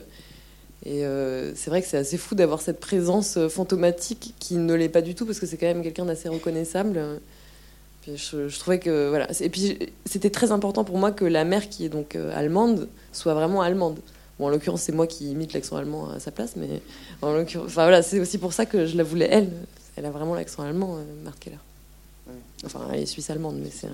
et 0.86 1.06
euh, 1.06 1.56
c'est 1.56 1.70
vrai 1.70 1.82
que 1.82 1.88
c'est 1.88 1.98
assez 1.98 2.18
fou 2.18 2.36
d'avoir 2.36 2.62
cette 2.62 2.82
présence 2.82 3.40
fantomatique 3.48 4.36
qui 4.38 4.56
ne 4.56 4.74
l'est 4.74 4.90
pas 4.90 5.02
du 5.02 5.16
tout 5.16 5.26
parce 5.26 5.40
que 5.40 5.46
c'est 5.46 5.56
quand 5.56 5.66
même 5.66 5.82
quelqu'un 5.82 6.04
d'assez 6.04 6.28
reconnaissable 6.28 7.00
je, 8.08 8.60
trouvais 8.60 8.80
que 8.80 9.10
voilà. 9.10 9.28
Et 9.40 9.50
puis 9.50 9.78
c'était 10.06 10.30
très 10.30 10.52
important 10.52 10.84
pour 10.84 10.98
moi 10.98 11.12
que 11.12 11.26
la 11.26 11.44
mère 11.44 11.70
qui 11.70 11.86
est 11.86 11.90
donc 11.90 12.16
euh, 12.16 12.36
allemande 12.36 12.90
soit 13.12 13.34
vraiment 13.34 13.62
allemande. 13.62 14.00
Bon, 14.40 14.48
en 14.48 14.50
l'occurrence, 14.50 14.82
c'est 14.82 14.92
moi 14.92 15.08
qui 15.08 15.32
imite 15.32 15.54
l'accent 15.54 15.78
allemand 15.78 16.10
à 16.10 16.20
sa 16.20 16.32
place, 16.32 16.56
mais 16.56 16.82
en 17.22 17.34
l'occurrence, 17.34 17.68
enfin 17.68 17.84
voilà, 17.84 18.02
c'est 18.02 18.20
aussi 18.20 18.38
pour 18.38 18.52
ça 18.52 18.66
que 18.66 18.86
je 18.86 18.98
la 18.98 19.04
voulais 19.04 19.28
elle. 19.30 19.52
Elle 19.96 20.06
a 20.06 20.12
vraiment 20.12 20.34
l'accent 20.34 20.64
allemand, 20.64 20.98
euh, 20.98 21.04
Marthe 21.24 21.40
Keller. 21.40 21.58
Enfin, 22.66 22.82
elle 22.92 23.02
est 23.02 23.06
suisse 23.06 23.30
allemande, 23.30 23.60
mais 23.62 23.70
c'est. 23.70 23.90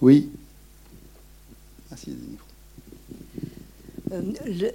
Oui. 0.00 0.30
Ah, 1.90 1.96
euh, 4.12 4.20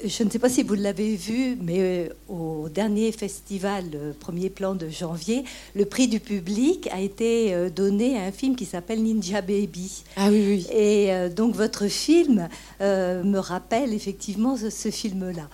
je 0.06 0.24
ne 0.24 0.30
sais 0.30 0.40
pas 0.40 0.50
si 0.50 0.64
vous 0.64 0.74
l'avez 0.74 1.16
vu, 1.16 1.58
mais 1.62 1.78
euh, 1.80 2.10
au 2.28 2.70
dernier 2.70 3.12
festival 3.12 3.86
euh, 3.94 4.12
Premier 4.20 4.50
Plan 4.50 4.76
de 4.76 4.90
janvier, 4.90 5.44
le 5.76 5.86
prix 5.86 6.08
du 6.08 6.20
public 6.20 6.90
a 6.92 7.00
été 7.00 7.70
donné 7.70 8.18
à 8.18 8.24
un 8.24 8.32
film 8.32 8.56
qui 8.56 8.66
s'appelle 8.66 9.04
Ninja 9.04 9.42
Baby. 9.42 10.04
Ah 10.16 10.30
oui, 10.30 10.44
oui. 10.48 10.68
Et 10.76 11.30
donc 11.30 11.56
votre 11.56 11.88
film 11.88 12.48
me 12.80 13.38
rappelle 13.38 13.94
effectivement 13.94 14.58
ce, 14.58 14.90
film-là. 14.90 15.50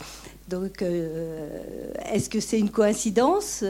Donc, 0.50 0.84
est-ce 2.12 2.30
que 2.30 2.40
c'est 2.40 2.60
une 2.60 2.70
coïncidence 2.70 3.63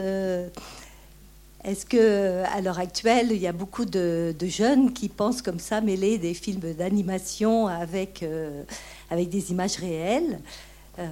est-ce 1.64 1.86
que 1.86 2.42
à 2.54 2.60
l'heure 2.60 2.78
actuelle, 2.78 3.28
il 3.30 3.40
y 3.40 3.46
a 3.46 3.52
beaucoup 3.52 3.86
de, 3.86 4.34
jeunes 4.42 4.92
qui 4.92 5.08
pensent 5.08 5.40
comme 5.40 5.58
ça, 5.58 5.80
mêler 5.80 6.18
des 6.18 6.34
films 6.34 6.74
d'animation 6.76 7.68
avec 7.68 8.22
avec 9.14 9.28
des 9.28 9.50
images 9.50 9.76
réelles. 9.76 10.40
Euh, 10.98 11.06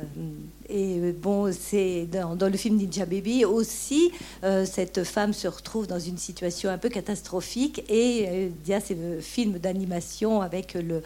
et 0.69 1.13
bon, 1.13 1.53
c'est 1.53 2.07
dans, 2.07 2.37
le 2.49 2.57
film 2.57 2.77
Ninja 2.77 3.05
Baby 3.05 3.45
aussi, 3.45 4.13
euh, 4.45 4.65
cette 4.65 5.03
femme 5.03 5.33
se 5.33 5.49
retrouve 5.49 5.89
dans 5.89 5.99
une 5.99 6.19
situation 6.19 6.71
un 6.71 6.79
peu 6.79 6.89
catastrophique 6.89 7.83
et 7.89 8.27
euh, 8.29 8.49
il 8.65 8.71
y 8.71 8.75
a 8.75 8.81
ces 8.81 8.97
films 9.21 9.59
d'animation 9.59 10.41
avec 10.41 10.75
le, 10.75 11.03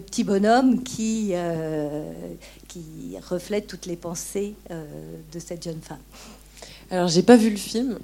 petit 0.00 0.24
bonhomme 0.24 0.84
qui, 0.84 1.34
qui 2.68 3.16
reflète 3.28 3.66
toutes 3.66 3.86
les 3.86 3.96
pensées 3.96 4.54
de 4.70 5.38
cette 5.38 5.64
jeune 5.64 5.80
femme. 5.82 5.98
Alors, 6.90 7.08
j'ai 7.08 7.22
pas 7.22 7.36
vu 7.36 7.50
le 7.50 7.56
film. 7.56 7.98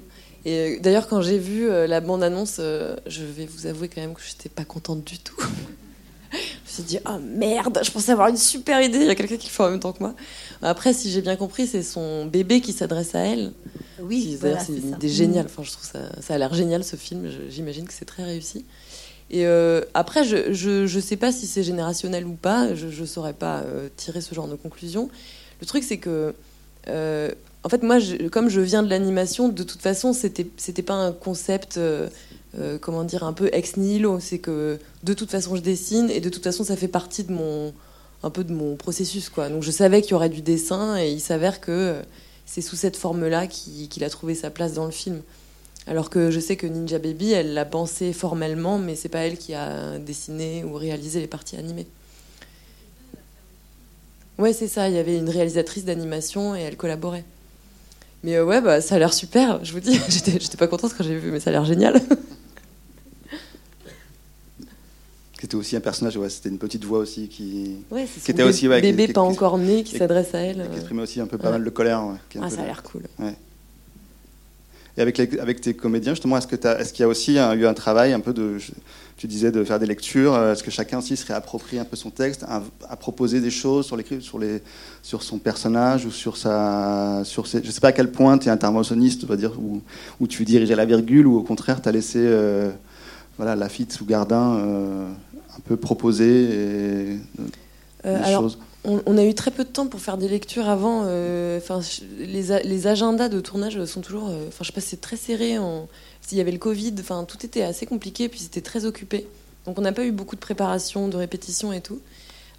Et 0.45 0.79
d'ailleurs, 0.79 1.07
quand 1.07 1.21
j'ai 1.21 1.39
vu 1.39 1.67
la 1.67 1.99
bande-annonce, 1.99 2.57
je 2.57 3.23
vais 3.23 3.45
vous 3.45 3.65
avouer 3.65 3.87
quand 3.87 4.01
même 4.01 4.13
que 4.13 4.21
je 4.21 4.33
n'étais 4.33 4.49
pas 4.49 4.65
contente 4.65 5.03
du 5.03 5.17
tout. 5.17 5.41
S'est 6.79 6.87
dit 6.87 6.99
ah 7.05 7.19
merde, 7.19 7.79
je 7.83 7.91
pensais 7.91 8.11
avoir 8.11 8.27
une 8.27 8.37
super 8.37 8.81
idée. 8.81 8.99
Il 8.99 9.05
y 9.05 9.09
a 9.09 9.15
quelqu'un 9.15 9.37
qui 9.37 9.47
le 9.47 9.51
fait 9.51 9.63
en 9.63 9.69
même 9.71 9.79
temps 9.79 9.93
que 9.93 9.99
moi. 9.99 10.15
Après, 10.61 10.93
si 10.93 11.11
j'ai 11.11 11.21
bien 11.21 11.35
compris, 11.35 11.67
c'est 11.67 11.83
son 11.83 12.25
bébé 12.25 12.61
qui 12.61 12.73
s'adresse 12.73 13.15
à 13.15 13.19
elle. 13.19 13.51
Oui, 14.01 14.37
c'est 14.39 14.73
une 14.73 14.93
idée 14.93 15.09
géniale. 15.09 15.45
Enfin, 15.45 15.63
je 15.63 15.71
trouve 15.71 15.85
ça, 15.85 15.99
ça 16.21 16.35
a 16.35 16.37
l'air 16.37 16.53
génial 16.53 16.83
ce 16.83 16.95
film. 16.95 17.29
J'imagine 17.49 17.85
que 17.85 17.93
c'est 17.93 18.05
très 18.05 18.23
réussi. 18.23 18.65
Et 19.31 19.45
euh, 19.45 19.81
après, 19.93 20.23
je, 20.23 20.53
je, 20.53 20.87
je 20.87 20.99
sais 20.99 21.17
pas 21.17 21.31
si 21.31 21.45
c'est 21.45 21.63
générationnel 21.63 22.25
ou 22.25 22.33
pas. 22.33 22.73
Je, 22.73 22.89
je 22.89 23.05
saurais 23.05 23.33
pas 23.33 23.59
euh, 23.59 23.89
tirer 23.95 24.21
ce 24.21 24.33
genre 24.33 24.47
de 24.47 24.55
conclusion. 24.55 25.09
Le 25.61 25.67
truc, 25.67 25.83
c'est 25.83 25.97
que 25.97 26.33
euh, 26.87 27.29
en 27.63 27.69
fait, 27.69 27.83
moi, 27.83 27.99
je, 27.99 28.27
comme 28.29 28.49
je 28.49 28.61
viens 28.61 28.81
de 28.81 28.89
l'animation, 28.89 29.49
de 29.49 29.63
toute 29.63 29.81
façon, 29.81 30.13
c'était 30.13 30.47
c'était 30.57 30.81
pas 30.81 30.95
un 30.95 31.11
concept. 31.11 31.79
Euh, 32.57 32.79
comment 32.79 33.03
dire, 33.03 33.23
un 33.23 33.33
peu 33.33 33.49
ex 33.53 33.77
nihilo. 33.77 34.19
C'est 34.19 34.39
que 34.39 34.79
de 35.03 35.13
toute 35.13 35.29
façon, 35.29 35.55
je 35.55 35.61
dessine 35.61 36.09
et 36.09 36.19
de 36.19 36.29
toute 36.29 36.43
façon, 36.43 36.63
ça 36.63 36.75
fait 36.75 36.87
partie 36.87 37.23
de 37.23 37.31
mon, 37.31 37.73
un 38.23 38.29
peu 38.29 38.43
de 38.43 38.53
mon 38.53 38.75
processus. 38.75 39.29
Quoi. 39.29 39.49
Donc 39.49 39.63
je 39.63 39.71
savais 39.71 40.01
qu'il 40.01 40.11
y 40.11 40.13
aurait 40.15 40.29
du 40.29 40.41
dessin 40.41 40.97
et 40.97 41.11
il 41.11 41.19
s'avère 41.19 41.61
que 41.61 42.01
c'est 42.45 42.61
sous 42.61 42.75
cette 42.75 42.97
forme-là 42.97 43.47
qu'il 43.47 44.03
a 44.03 44.09
trouvé 44.09 44.33
sa 44.33 44.49
place 44.49 44.73
dans 44.73 44.85
le 44.85 44.91
film. 44.91 45.21
Alors 45.85 46.09
que 46.09 46.29
je 46.31 46.39
sais 46.39 46.55
que 46.55 46.67
Ninja 46.67 46.99
Baby, 46.99 47.31
elle 47.31 47.53
l'a 47.53 47.65
pensé 47.65 48.13
formellement, 48.13 48.77
mais 48.77 48.95
c'est 48.95 49.09
pas 49.09 49.19
elle 49.19 49.37
qui 49.37 49.53
a 49.53 49.97
dessiné 49.97 50.63
ou 50.63 50.73
réalisé 50.73 51.19
les 51.19 51.27
parties 51.27 51.55
animées. 51.55 51.87
Ouais, 54.37 54.53
c'est 54.53 54.67
ça. 54.67 54.87
Il 54.87 54.95
y 54.95 54.97
avait 54.97 55.17
une 55.17 55.29
réalisatrice 55.29 55.85
d'animation 55.85 56.55
et 56.55 56.61
elle 56.61 56.77
collaborait. 56.77 57.25
Mais 58.23 58.35
euh, 58.35 58.45
ouais, 58.45 58.61
bah, 58.61 58.81
ça 58.81 58.95
a 58.95 58.99
l'air 58.99 59.13
super. 59.13 59.63
Je 59.63 59.73
vous 59.73 59.79
dis, 59.79 59.99
j'étais 60.09 60.57
pas 60.57 60.67
contente 60.67 60.93
quand 60.97 61.03
j'ai 61.03 61.17
vu, 61.17 61.31
mais 61.31 61.39
ça 61.39 61.49
a 61.49 61.53
l'air 61.53 61.65
génial. 61.65 62.01
C'était 65.41 65.55
aussi 65.55 65.75
un 65.77 65.79
personnage, 65.79 66.17
ouais, 66.17 66.29
c'était 66.29 66.49
une 66.49 66.57
petite 66.57 66.83
voix 66.83 66.99
aussi 66.99 67.29
qui, 67.29 67.77
ouais, 67.91 68.05
qui 68.23 68.31
était 68.31 68.43
aussi 68.43 68.67
ouais, 68.67 68.81
bébé 68.81 69.07
qui, 69.07 69.13
pas 69.13 69.21
encore 69.21 69.57
né 69.57 69.83
qui 69.83 69.97
s'adresse 69.97 70.35
à 70.35 70.39
elle. 70.39 70.67
Qui 70.69 70.77
exprimait 70.77 71.01
aussi 71.03 71.21
un 71.21 71.27
peu 71.27 71.37
pas 71.37 71.51
mal 71.51 71.63
de 71.63 71.69
colère. 71.69 72.01
ah, 72.41 72.49
ça 72.49 72.61
a 72.61 72.65
l'air 72.65 72.83
cool. 72.83 73.03
Et 74.97 75.01
avec, 75.01 75.17
les, 75.17 75.39
avec 75.39 75.61
tes 75.61 75.73
comédiens, 75.73 76.11
justement, 76.11 76.37
est-ce 76.37 76.47
qu'il 76.47 76.59
est 76.59 76.99
y 76.99 77.03
a 77.03 77.07
aussi 77.07 77.39
un, 77.39 77.53
eu 77.53 77.65
un 77.65 77.73
travail 77.73 78.11
un 78.11 78.19
peu 78.19 78.33
de, 78.33 78.57
tu 79.15 79.27
disais, 79.27 79.49
de 79.49 79.63
faire 79.63 79.79
des 79.79 79.85
lectures 79.85 80.37
Est-ce 80.37 80.61
que 80.61 80.71
chacun 80.71 80.97
aussi 80.97 81.15
se 81.15 81.25
réapproprie 81.25 81.79
un 81.79 81.85
peu 81.85 81.95
son 81.95 82.09
texte, 82.09 82.43
à, 82.43 82.61
à 82.89 82.97
proposer 82.97 83.39
des 83.39 83.49
choses 83.49 83.85
sur, 83.85 83.97
sur, 84.19 84.39
les, 84.39 84.61
sur 85.01 85.23
son 85.23 85.37
personnage 85.37 86.05
ou 86.05 86.11
sur 86.11 86.35
sa. 86.35 87.21
Sur 87.23 87.47
ses, 87.47 87.61
je 87.61 87.67
ne 87.67 87.71
sais 87.71 87.79
pas 87.79 87.89
à 87.89 87.93
quel 87.93 88.11
point 88.11 88.37
tu 88.37 88.49
es 88.49 88.51
interventionniste, 88.51 89.23
on 89.23 89.27
va 89.27 89.37
dire, 89.37 89.57
ou, 89.57 89.81
ou 90.19 90.27
tu 90.27 90.43
dirigeais 90.43 90.75
la 90.75 90.85
virgule, 90.85 91.27
ou 91.27 91.37
au 91.37 91.43
contraire, 91.43 91.81
tu 91.81 91.87
as 91.87 91.93
laissé 91.93 92.19
euh, 92.19 92.69
voilà, 93.37 93.55
Lafitte 93.55 94.01
ou 94.01 94.05
Gardin 94.05 94.57
euh, 94.57 95.09
un 95.59 95.61
peu 95.67 95.77
proposer 95.77 96.43
et, 96.43 97.17
euh, 98.05 98.17
des 98.17 98.23
alors, 98.23 98.43
choses 98.43 98.57
on, 98.85 99.01
on, 99.05 99.17
a 99.17 99.25
eu 99.25 99.33
très 99.33 99.51
peu 99.51 99.65
de 99.65 99.69
temps 99.69 99.87
pour 99.87 99.99
faire 99.99 100.17
des 100.17 100.29
lectures 100.29 100.69
avant. 100.69 101.01
Enfin, 101.57 101.81
les, 102.17 102.63
les, 102.63 102.87
agendas 102.87 103.27
de 103.27 103.41
tournage 103.41 103.83
sont 103.83 103.99
toujours. 103.99 104.29
Enfin, 104.47 104.61
je 104.61 104.67
sais 104.67 104.73
pas, 104.73 104.79
c'est 104.79 105.01
très 105.01 105.17
serré. 105.17 105.57
En, 105.57 105.89
s'il 106.21 106.37
y 106.37 106.41
avait 106.41 106.53
le 106.53 106.59
Covid, 106.59 106.95
enfin, 106.99 107.25
tout 107.25 107.45
était 107.45 107.63
assez 107.63 107.85
compliqué, 107.85 108.29
puis 108.29 108.39
c'était 108.39 108.61
très 108.61 108.85
occupé. 108.85 109.27
Donc, 109.65 109.77
on 109.77 109.81
n'a 109.81 109.91
pas 109.91 110.05
eu 110.05 110.11
beaucoup 110.11 110.35
de 110.35 110.39
préparation, 110.39 111.09
de 111.09 111.17
répétition 111.17 111.73
et 111.73 111.81
tout. 111.81 111.99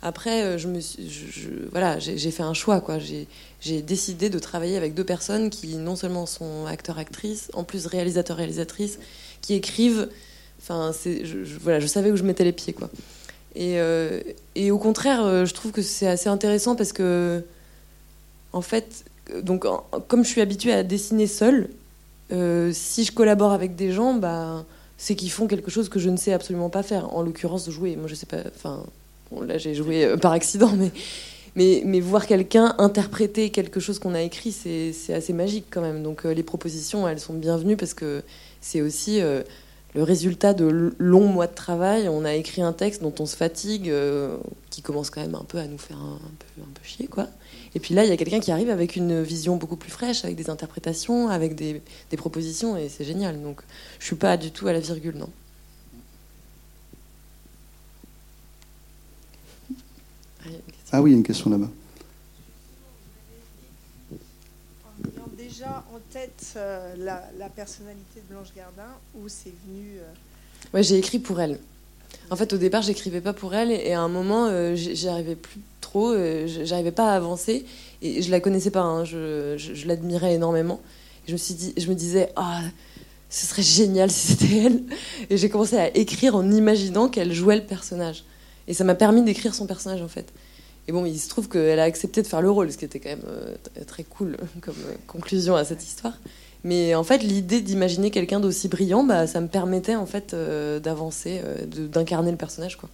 Après, 0.03 0.59
je 0.59 0.69
me 0.69 0.81
suis, 0.81 1.09
je, 1.11 1.49
voilà, 1.71 1.99
j'ai 1.99 2.31
fait 2.31 2.43
un 2.43 2.55
choix, 2.55 2.83
quoi. 2.83 2.99
J'ai 2.99 3.83
décidé 3.83 4.29
de 4.29 4.39
travailler 4.39 4.77
avec 4.77 4.93
deux 4.93 5.05
personnes 5.05 5.49
qui 5.49 5.77
non 5.77 5.97
seulement 5.97 6.27
sont 6.27 6.67
acteurs-actrices, 6.67 7.51
en 7.55 7.65
plus 7.65 7.87
réalisateurs-réalisatrices, 7.87 8.99
qui 9.41 9.55
écrivent 9.55 10.09
Enfin, 10.61 10.93
je, 11.05 11.39
voilà, 11.61 11.81
je 11.81 11.87
savais 11.87 12.11
où 12.11 12.17
je 12.17 12.23
mettais 12.23 12.45
les 12.45 12.53
pieds, 12.53 12.73
quoi. 12.73 12.91
Et, 13.55 13.81
euh, 13.81 14.21
et 14.55 14.71
au 14.71 14.79
contraire, 14.79 15.25
euh, 15.25 15.45
je 15.45 15.55
trouve 15.55 15.73
que 15.73 15.83
c'est 15.83 16.07
assez 16.07 16.29
intéressant 16.29 16.77
parce 16.77 16.93
que, 16.93 17.43
en 18.53 18.61
fait, 18.61 19.05
donc, 19.43 19.65
comme 20.09 20.25
je 20.25 20.29
suis 20.29 20.41
habituée 20.41 20.73
à 20.73 20.83
dessiner 20.83 21.27
seule, 21.27 21.71
euh, 22.33 22.71
si 22.73 23.05
je 23.05 23.13
collabore 23.13 23.53
avec 23.53 23.75
des 23.75 23.91
gens, 23.91 24.15
bah, 24.15 24.65
c'est 24.99 25.15
qu'ils 25.15 25.31
font 25.31 25.47
quelque 25.47 25.71
chose 25.71 25.89
que 25.89 25.99
je 25.99 26.11
ne 26.11 26.17
sais 26.17 26.33
absolument 26.33 26.71
pas 26.71 26.83
faire. 26.83 27.15
En 27.15 27.23
l'occurrence, 27.23 27.69
jouer. 27.71 27.97
Moi, 27.97 28.07
je 28.07 28.15
sais 28.15 28.27
pas. 28.27 28.43
Enfin, 28.55 28.85
là, 29.45 29.59
j'ai 29.59 29.75
joué 29.75 30.15
par 30.21 30.33
accident, 30.33 30.73
mais, 30.77 30.93
mais, 31.57 31.83
mais 31.87 32.01
voir 32.01 32.27
quelqu'un 32.27 32.75
interpréter 32.79 33.51
quelque 33.51 33.81
chose 33.81 33.99
qu'on 33.99 34.15
a 34.15 34.21
écrit, 34.21 34.53
c'est 34.53 35.15
assez 35.15 35.33
magique 35.33 35.67
quand 35.71 35.81
même. 35.81 36.03
Donc, 36.03 36.25
les 36.25 36.43
propositions, 36.43 37.09
elles 37.09 37.21
sont 37.21 37.35
bienvenues 37.35 37.77
parce 37.77 37.95
que 37.95 38.23
c'est 38.61 38.83
aussi 38.83 39.21
le 39.95 40.03
résultat 40.03 40.55
de 40.55 40.95
longs 40.99 41.27
mois 41.27 41.47
de 41.47 41.55
travail. 41.55 42.09
On 42.09 42.25
a 42.25 42.35
écrit 42.35 42.63
un 42.63 42.73
texte 42.73 43.03
dont 43.03 43.15
on 43.19 43.27
se 43.27 43.37
fatigue, 43.37 43.89
euh, 43.89 44.37
qui 44.71 44.83
commence 44.83 45.11
quand 45.11 45.21
même 45.21 45.35
un 45.35 45.45
peu 45.45 45.59
à 45.59 45.67
nous 45.67 45.79
faire 45.79 45.99
un, 45.99 46.19
peu, 46.39 46.63
un 46.63 46.73
peu 46.73 46.83
chier, 46.83 47.07
quoi. 47.07 47.29
Et 47.75 47.81
puis 47.81 47.95
là, 47.95 48.05
il 48.05 48.11
y 48.11 48.13
a 48.13 48.17
quelqu'un 48.17 48.41
qui 48.41 48.53
arrive 48.53 48.71
avec 48.71 48.97
une 48.97 49.23
vision 49.23 49.57
beaucoup 49.57 49.77
plus 49.77 49.91
fraîche, 49.91 50.25
avec 50.25 50.37
des 50.37 50.51
interprétations, 50.51 51.29
avec 51.29 51.55
des, 51.55 51.83
des 52.11 52.17
propositions, 52.17 52.77
et 52.77 52.89
c'est 52.89 53.05
génial. 53.05 53.41
Donc, 53.43 53.63
je 53.99 54.07
suis 54.07 54.17
pas 54.17 54.37
du 54.37 54.51
tout 54.51 54.67
à 54.69 54.73
la 54.73 54.81
virgule, 54.81 55.17
non. 55.17 55.29
Ah 60.93 61.01
oui, 61.01 61.11
il 61.11 61.13
y 61.13 61.17
a 61.17 61.19
une 61.19 61.25
question 61.25 61.51
là-bas. 61.51 61.69
déjà 65.37 65.85
tête 66.13 66.55
euh, 66.57 66.95
la, 66.99 67.23
la, 67.39 67.49
personnalité 67.49 68.21
de 68.29 68.35
Blanche 68.35 68.49
Gardin 68.57 68.91
ou 69.15 69.29
c'est 69.29 69.53
venu 69.67 69.99
euh... 69.99 70.75
Ouais, 70.75 70.83
j'ai 70.83 70.99
écrit 70.99 71.19
pour 71.19 71.41
elle. 71.41 71.59
En 72.31 72.37
fait, 72.37 72.53
au 72.53 72.59
départ, 72.59 72.83
j'écrivais 72.83 73.21
pas 73.21 73.33
pour 73.33 73.55
elle 73.55 73.71
et 73.71 73.93
à 73.93 74.01
un 74.01 74.09
moment, 74.09 74.47
euh, 74.47 74.75
j'y 74.75 75.09
arrivais 75.09 75.37
plus 75.37 75.61
trop, 75.81 76.11
euh, 76.11 76.47
j'arrivais 76.65 76.93
pas 76.93 77.13
à 77.13 77.17
avancer 77.17 77.65
et 78.03 78.23
je 78.23 78.31
la 78.31 78.41
connaissais 78.41 78.71
pas, 78.71 78.83
hein, 78.83 79.05
je, 79.05 79.87
l'admirais 79.87 80.35
énormément. 80.35 80.81
Je 81.27 81.33
me 81.33 81.39
suis 81.39 81.55
dit, 81.55 81.75
je 81.77 81.87
me 81.89 81.95
disais, 81.95 82.33
ah, 82.37 82.63
ce 83.29 83.47
serait 83.47 83.63
génial 83.63 84.11
si 84.11 84.33
c'était 84.33 84.57
elle. 84.57 84.83
Et 85.29 85.37
j'ai 85.37 85.49
commencé 85.49 85.77
à 85.77 85.97
écrire 85.97 86.35
en 86.35 86.51
imaginant 86.51 87.09
qu'elle 87.09 87.33
jouait 87.33 87.57
le 87.57 87.65
personnage. 87.65 88.25
Et 88.69 88.75
ça 88.75 88.85
m'a 88.85 88.95
permis 88.95 89.23
d'écrire 89.23 89.55
son 89.55 89.67
personnage 89.67 90.03
en 90.03 90.09
fait. 90.09 90.33
Et 90.89 90.93
bon, 90.93 91.05
il 91.05 91.19
se 91.19 91.29
trouve 91.29 91.49
qu'elle 91.49 91.79
a 91.79 91.85
accepté 91.85 92.23
de 92.23 92.27
faire 92.27 92.43
le 92.43 92.51
rôle, 92.51 92.73
ce 92.73 92.79
qui 92.79 92.85
était 92.85 93.01
quand 93.01 93.11
même 93.11 93.23
euh, 93.29 93.55
très 93.87 94.03
cool 94.03 94.37
comme 94.61 94.75
euh, 94.87 94.95
conclusion 95.07 95.55
à 95.57 95.65
cette 95.65 95.85
histoire. 95.85 96.15
Mais 96.65 96.95
en 96.95 97.05
fait, 97.05 97.19
l'idée 97.19 97.61
d'imaginer 97.61 98.11
quelqu'un 98.11 98.41
d'aussi 98.41 98.69
brillant, 98.69 99.05
bah, 99.05 99.27
ça 99.27 99.41
me 99.41 99.49
permettait 99.49 99.95
en 99.95 100.07
fait 100.07 100.35
euh, 100.35 100.79
d'avancer, 100.79 101.41
d'incarner 101.67 102.31
le 102.31 102.37
personnage. 102.37 102.77
Quoi. 102.77 102.89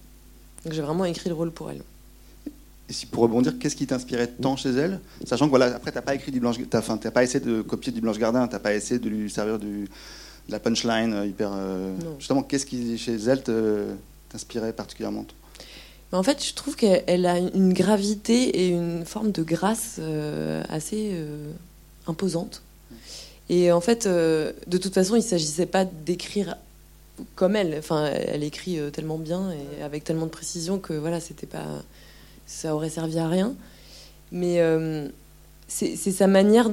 Donc 0.63 0.73
j'ai 0.73 0.81
vraiment 0.81 1.05
écrit 1.05 1.29
le 1.29 1.35
rôle 1.35 1.51
pour 1.51 1.69
elle. 1.69 1.81
Et 2.89 2.93
si 2.93 3.05
pour 3.05 3.23
rebondir, 3.23 3.59
qu'est-ce 3.59 3.75
qui 3.75 3.85
t'inspirait 3.85 4.27
tant 4.27 4.55
chez 4.55 4.69
elle? 4.69 5.01
Sachant 5.25 5.45
que 5.45 5.49
voilà, 5.49 5.75
après, 5.75 5.91
t'as 5.91 6.01
pas 6.01 6.15
écrit 6.15 6.31
du 6.31 6.39
Blanche, 6.39 6.57
t'as, 6.69 6.79
enfin, 6.79 6.97
pas 6.97 7.23
essayé 7.23 7.43
de 7.43 7.61
copier 7.61 7.91
du 7.91 7.99
Blanche 7.99 8.17
Gardin, 8.17 8.47
t'as 8.47 8.59
pas 8.59 8.73
essayé 8.73 8.99
de 8.99 9.09
lui 9.09 9.29
servir 9.29 9.59
du, 9.59 9.89
de 10.47 10.51
la 10.51 10.59
punchline 10.59 11.25
hyper. 11.25 11.51
justement, 12.19 12.43
qu'est-ce 12.43 12.65
qui 12.65 12.97
chez 12.97 13.15
elle 13.15 13.43
t'inspirait 14.29 14.71
particulièrement 14.71 15.25
en 16.13 16.23
fait, 16.23 16.43
je 16.43 16.53
trouve 16.53 16.75
qu'elle 16.75 17.25
a 17.25 17.37
une 17.37 17.73
gravité 17.73 18.61
et 18.61 18.69
une 18.69 19.05
forme 19.05 19.31
de 19.31 19.43
grâce 19.43 19.97
euh, 19.99 20.63
assez 20.69 21.09
euh, 21.11 21.51
imposante. 22.07 22.61
Et 23.49 23.71
en 23.71 23.81
fait, 23.81 24.05
euh, 24.05 24.53
de 24.67 24.77
toute 24.77 24.93
façon, 24.93 25.15
il 25.15 25.19
ne 25.19 25.23
s'agissait 25.23 25.65
pas 25.65 25.83
d'écrire 25.83 26.55
comme 27.35 27.55
elle. 27.55 27.75
Enfin, 27.77 28.05
elle 28.05 28.43
écrit 28.43 28.79
tellement 28.93 29.17
bien 29.17 29.51
et 29.51 29.83
avec 29.83 30.03
tellement 30.03 30.25
de 30.25 30.31
précision 30.31 30.79
que 30.79 30.93
voilà, 30.93 31.19
c'était 31.19 31.47
pas, 31.47 31.65
ça 32.45 32.73
aurait 32.75 32.89
servi 32.89 33.19
à 33.19 33.27
rien. 33.27 33.55
Mais 34.31 34.61
c'est 35.67 35.95
sa 35.95 36.27
manière 36.27 36.69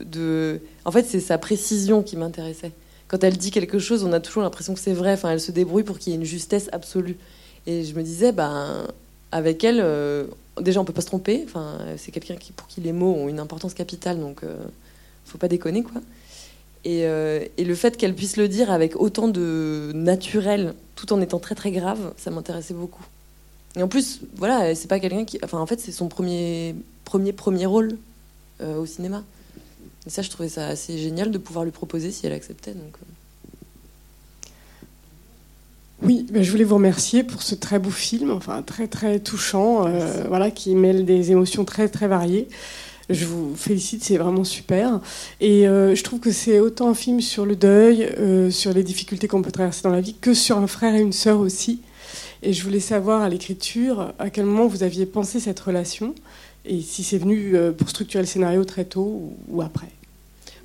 de, 0.00 0.60
en 0.84 0.92
fait, 0.92 1.04
c'est 1.04 1.20
sa 1.20 1.36
précision 1.36 2.02
qui 2.02 2.16
m'intéressait. 2.16 2.72
Quand 3.08 3.24
elle 3.24 3.36
dit 3.36 3.50
quelque 3.50 3.78
chose, 3.78 4.04
on 4.04 4.12
a 4.12 4.20
toujours 4.20 4.42
l'impression 4.42 4.74
que 4.74 4.80
c'est 4.80 4.92
vrai. 4.92 5.14
Enfin, 5.14 5.30
elle 5.30 5.40
se 5.40 5.50
débrouille 5.50 5.82
pour 5.82 5.98
qu'il 5.98 6.12
y 6.12 6.16
ait 6.16 6.18
une 6.18 6.26
justesse 6.26 6.68
absolue. 6.72 7.16
Et 7.68 7.84
je 7.84 7.94
me 7.94 8.02
disais, 8.02 8.32
ben, 8.32 8.86
avec 9.30 9.62
elle, 9.62 9.80
euh, 9.82 10.24
déjà, 10.58 10.80
on 10.80 10.86
peut 10.86 10.94
pas 10.94 11.02
se 11.02 11.06
tromper. 11.06 11.42
Enfin, 11.44 11.78
c'est 11.98 12.10
quelqu'un 12.10 12.36
qui, 12.36 12.52
pour 12.52 12.66
qui 12.66 12.80
les 12.80 12.92
mots 12.92 13.14
ont 13.14 13.28
une 13.28 13.38
importance 13.38 13.74
capitale, 13.74 14.18
donc 14.18 14.42
euh, 14.42 14.56
faut 15.26 15.36
pas 15.36 15.48
déconner, 15.48 15.82
quoi. 15.82 16.00
Et, 16.86 17.04
euh, 17.04 17.44
et 17.58 17.64
le 17.64 17.74
fait 17.74 17.98
qu'elle 17.98 18.14
puisse 18.14 18.38
le 18.38 18.48
dire 18.48 18.70
avec 18.70 18.96
autant 18.96 19.28
de 19.28 19.92
naturel, 19.94 20.74
tout 20.96 21.12
en 21.12 21.20
étant 21.20 21.38
très 21.38 21.54
très 21.54 21.70
grave, 21.70 22.14
ça 22.16 22.30
m'intéressait 22.30 22.72
beaucoup. 22.72 23.04
Et 23.76 23.82
en 23.82 23.88
plus, 23.88 24.20
voilà, 24.36 24.74
c'est 24.74 24.88
pas 24.88 24.98
quelqu'un 24.98 25.26
qui, 25.26 25.38
enfin, 25.44 25.58
en 25.58 25.66
fait, 25.66 25.78
c'est 25.78 25.92
son 25.92 26.08
premier 26.08 26.74
premier 27.04 27.32
premier 27.34 27.66
rôle 27.66 27.98
au 28.60 28.86
cinéma. 28.86 29.24
Et 30.06 30.10
ça, 30.10 30.22
je 30.22 30.30
trouvais 30.30 30.48
ça 30.48 30.68
assez 30.68 30.96
génial 30.96 31.30
de 31.30 31.38
pouvoir 31.38 31.64
lui 31.64 31.70
proposer 31.70 32.10
si 32.12 32.26
elle 32.26 32.32
acceptait. 32.32 32.74
Oui, 36.00 36.26
ben, 36.30 36.42
je 36.44 36.50
voulais 36.50 36.64
vous 36.64 36.76
remercier 36.76 37.24
pour 37.24 37.42
ce 37.42 37.56
très 37.56 37.80
beau 37.80 37.90
film, 37.90 38.30
enfin 38.30 38.62
très 38.62 38.86
très 38.86 39.18
touchant, 39.18 39.86
euh, 39.86 40.24
voilà, 40.28 40.50
qui 40.50 40.76
mêle 40.76 41.04
des 41.04 41.32
émotions 41.32 41.64
très 41.64 41.88
très 41.88 42.06
variées. 42.06 42.48
Je 43.10 43.24
vous 43.24 43.56
félicite, 43.56 44.04
c'est 44.04 44.16
vraiment 44.16 44.44
super. 44.44 45.00
Et 45.40 45.66
euh, 45.66 45.94
je 45.96 46.04
trouve 46.04 46.20
que 46.20 46.30
c'est 46.30 46.60
autant 46.60 46.90
un 46.90 46.94
film 46.94 47.20
sur 47.20 47.46
le 47.46 47.56
deuil, 47.56 48.04
euh, 48.18 48.50
sur 48.50 48.72
les 48.72 48.84
difficultés 48.84 49.26
qu'on 49.26 49.42
peut 49.42 49.50
traverser 49.50 49.82
dans 49.82 49.90
la 49.90 50.00
vie, 50.00 50.14
que 50.14 50.34
sur 50.34 50.58
un 50.58 50.68
frère 50.68 50.94
et 50.94 51.00
une 51.00 51.12
sœur 51.12 51.40
aussi. 51.40 51.80
Et 52.42 52.52
je 52.52 52.62
voulais 52.62 52.80
savoir 52.80 53.22
à 53.22 53.28
l'écriture 53.28 54.12
à 54.20 54.30
quel 54.30 54.44
moment 54.44 54.68
vous 54.68 54.84
aviez 54.84 55.06
pensé 55.06 55.40
cette 55.40 55.58
relation 55.58 56.14
et 56.64 56.80
si 56.80 57.02
c'est 57.02 57.18
venu 57.18 57.56
pour 57.76 57.88
structurer 57.88 58.22
le 58.22 58.28
scénario 58.28 58.64
très 58.64 58.84
tôt 58.84 59.32
ou, 59.48 59.62
après. 59.62 59.88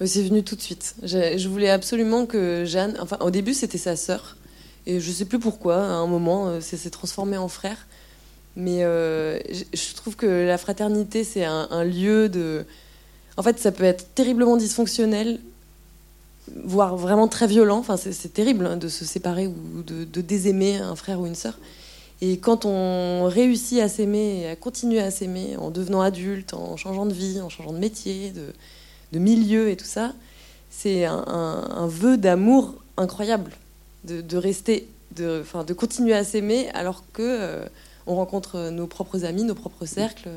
C'est 0.06 0.22
venu 0.22 0.44
tout 0.44 0.56
de 0.56 0.62
suite. 0.62 0.96
Je, 1.02 1.48
voulais 1.48 1.70
absolument 1.70 2.26
que 2.26 2.66
Jeanne. 2.66 2.96
Enfin, 3.00 3.18
au 3.22 3.32
début, 3.32 3.54
c'était 3.54 3.78
sa 3.78 3.96
sœur. 3.96 4.36
Et 4.86 5.00
je 5.00 5.12
sais 5.12 5.26
plus 5.26 5.40
pourquoi, 5.40 5.78
à 5.78 5.94
un 5.94 6.08
moment, 6.08 6.60
ça 6.62 6.78
s'est 6.78 6.90
transformé 6.90 7.38
en 7.38 7.48
frère. 7.48 7.88
Mais 8.56 8.82
je 8.82 9.96
trouve 9.96 10.16
que 10.16 10.46
la 10.46 10.58
fraternité, 10.58 11.24
c'est 11.24 11.46
un, 11.46 11.84
lieu 11.84 12.30
de. 12.30 12.66
En 13.38 13.44
fait, 13.44 13.60
ça 13.60 13.72
peut 13.72 13.84
être 13.84 14.14
terriblement 14.14 14.58
dysfonctionnel, 14.58 15.40
voire 16.64 16.96
vraiment 16.98 17.28
très 17.28 17.48
violent. 17.48 17.78
Enfin, 17.78 17.98
c'est 17.98 18.34
terrible 18.34 18.66
hein, 18.66 18.78
de 18.78 18.88
se 18.88 19.06
séparer 19.06 19.48
ou 19.48 19.84
de, 19.84 20.22
désaimer 20.22 20.78
un 20.78 20.96
frère 20.96 21.20
ou 21.20 21.26
une 21.26 21.36
sœur. 21.36 21.58
Et 22.22 22.38
quand 22.38 22.66
on 22.66 23.26
réussit 23.26 23.80
à 23.80 23.90
s'aimer 23.90 24.42
et 24.42 24.48
à 24.48 24.56
continuer 24.56 25.00
à 25.00 25.12
s'aimer 25.12 25.58
en 25.58 25.72
devenant 25.72 26.02
adulte, 26.02 26.54
en 26.54 26.78
changeant 26.78 27.06
de 27.06 27.14
vie, 27.14 27.42
en 27.42 27.50
changeant 27.50 27.74
de 27.74 27.80
métier, 27.80 28.32
de, 29.12 29.20
milieu 29.20 29.70
et 29.70 29.76
tout 29.76 29.86
ça, 29.86 30.14
c'est 30.70 31.06
un, 31.06 31.88
vœu 31.88 32.18
d'amour 32.18 32.76
incroyable 32.98 33.52
de, 34.04 34.38
rester, 34.38 34.88
de, 35.16 35.44
de 35.66 35.74
continuer 35.74 36.14
à 36.14 36.24
s'aimer 36.24 36.70
alors 36.74 37.04
que 37.14 37.22
euh, 37.22 37.66
on 38.06 38.16
rencontre 38.16 38.70
nos 38.70 38.88
propres 38.88 39.26
amis, 39.26 39.44
nos 39.44 39.56
propres 39.56 39.86
cercles. 39.86 40.30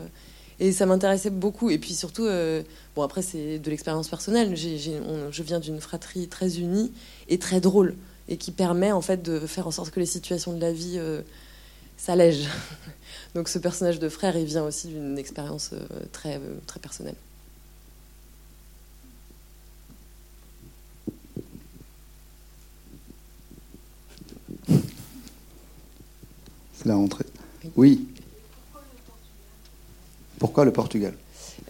Et 0.58 0.72
ça 0.72 0.86
m'intéressait 0.86 1.30
beaucoup. 1.30 1.70
Et 1.70 1.78
puis 1.78 1.94
surtout, 1.94 2.24
euh, 2.24 2.62
bon 2.94 3.02
après 3.02 3.22
c'est 3.22 3.58
de 3.58 3.70
l'expérience 3.70 4.08
personnelle. 4.08 4.56
je 4.56 5.42
viens 5.42 5.60
d'une 5.60 5.80
fratrie 5.80 6.28
très 6.28 6.58
unie 6.58 6.92
et 7.28 7.38
très 7.38 7.60
drôle 7.60 7.94
et 8.28 8.36
qui 8.36 8.50
permet 8.50 8.90
en 8.92 9.02
fait 9.02 9.22
de 9.22 9.38
faire 9.40 9.66
en 9.66 9.70
sorte 9.70 9.90
que 9.90 10.00
les 10.00 10.06
situations 10.06 10.52
de 10.52 10.60
la 10.60 10.72
vie 10.72 10.96
euh, 10.96 11.22
s'allègent. 11.96 12.48
Donc 13.34 13.48
ce 13.48 13.58
personnage 13.58 13.98
de 13.98 14.08
frère, 14.08 14.36
il 14.36 14.46
vient 14.46 14.64
aussi 14.64 14.88
d'une 14.88 15.18
expérience 15.18 15.72
très 16.12 16.40
très 16.66 16.80
personnelle. 16.80 17.16
C'est 26.86 26.92
la 26.92 26.98
rentrée. 26.98 27.24
Oui. 27.74 28.06
Pourquoi 30.38 30.64
le 30.64 30.72
Portugal? 30.72 31.14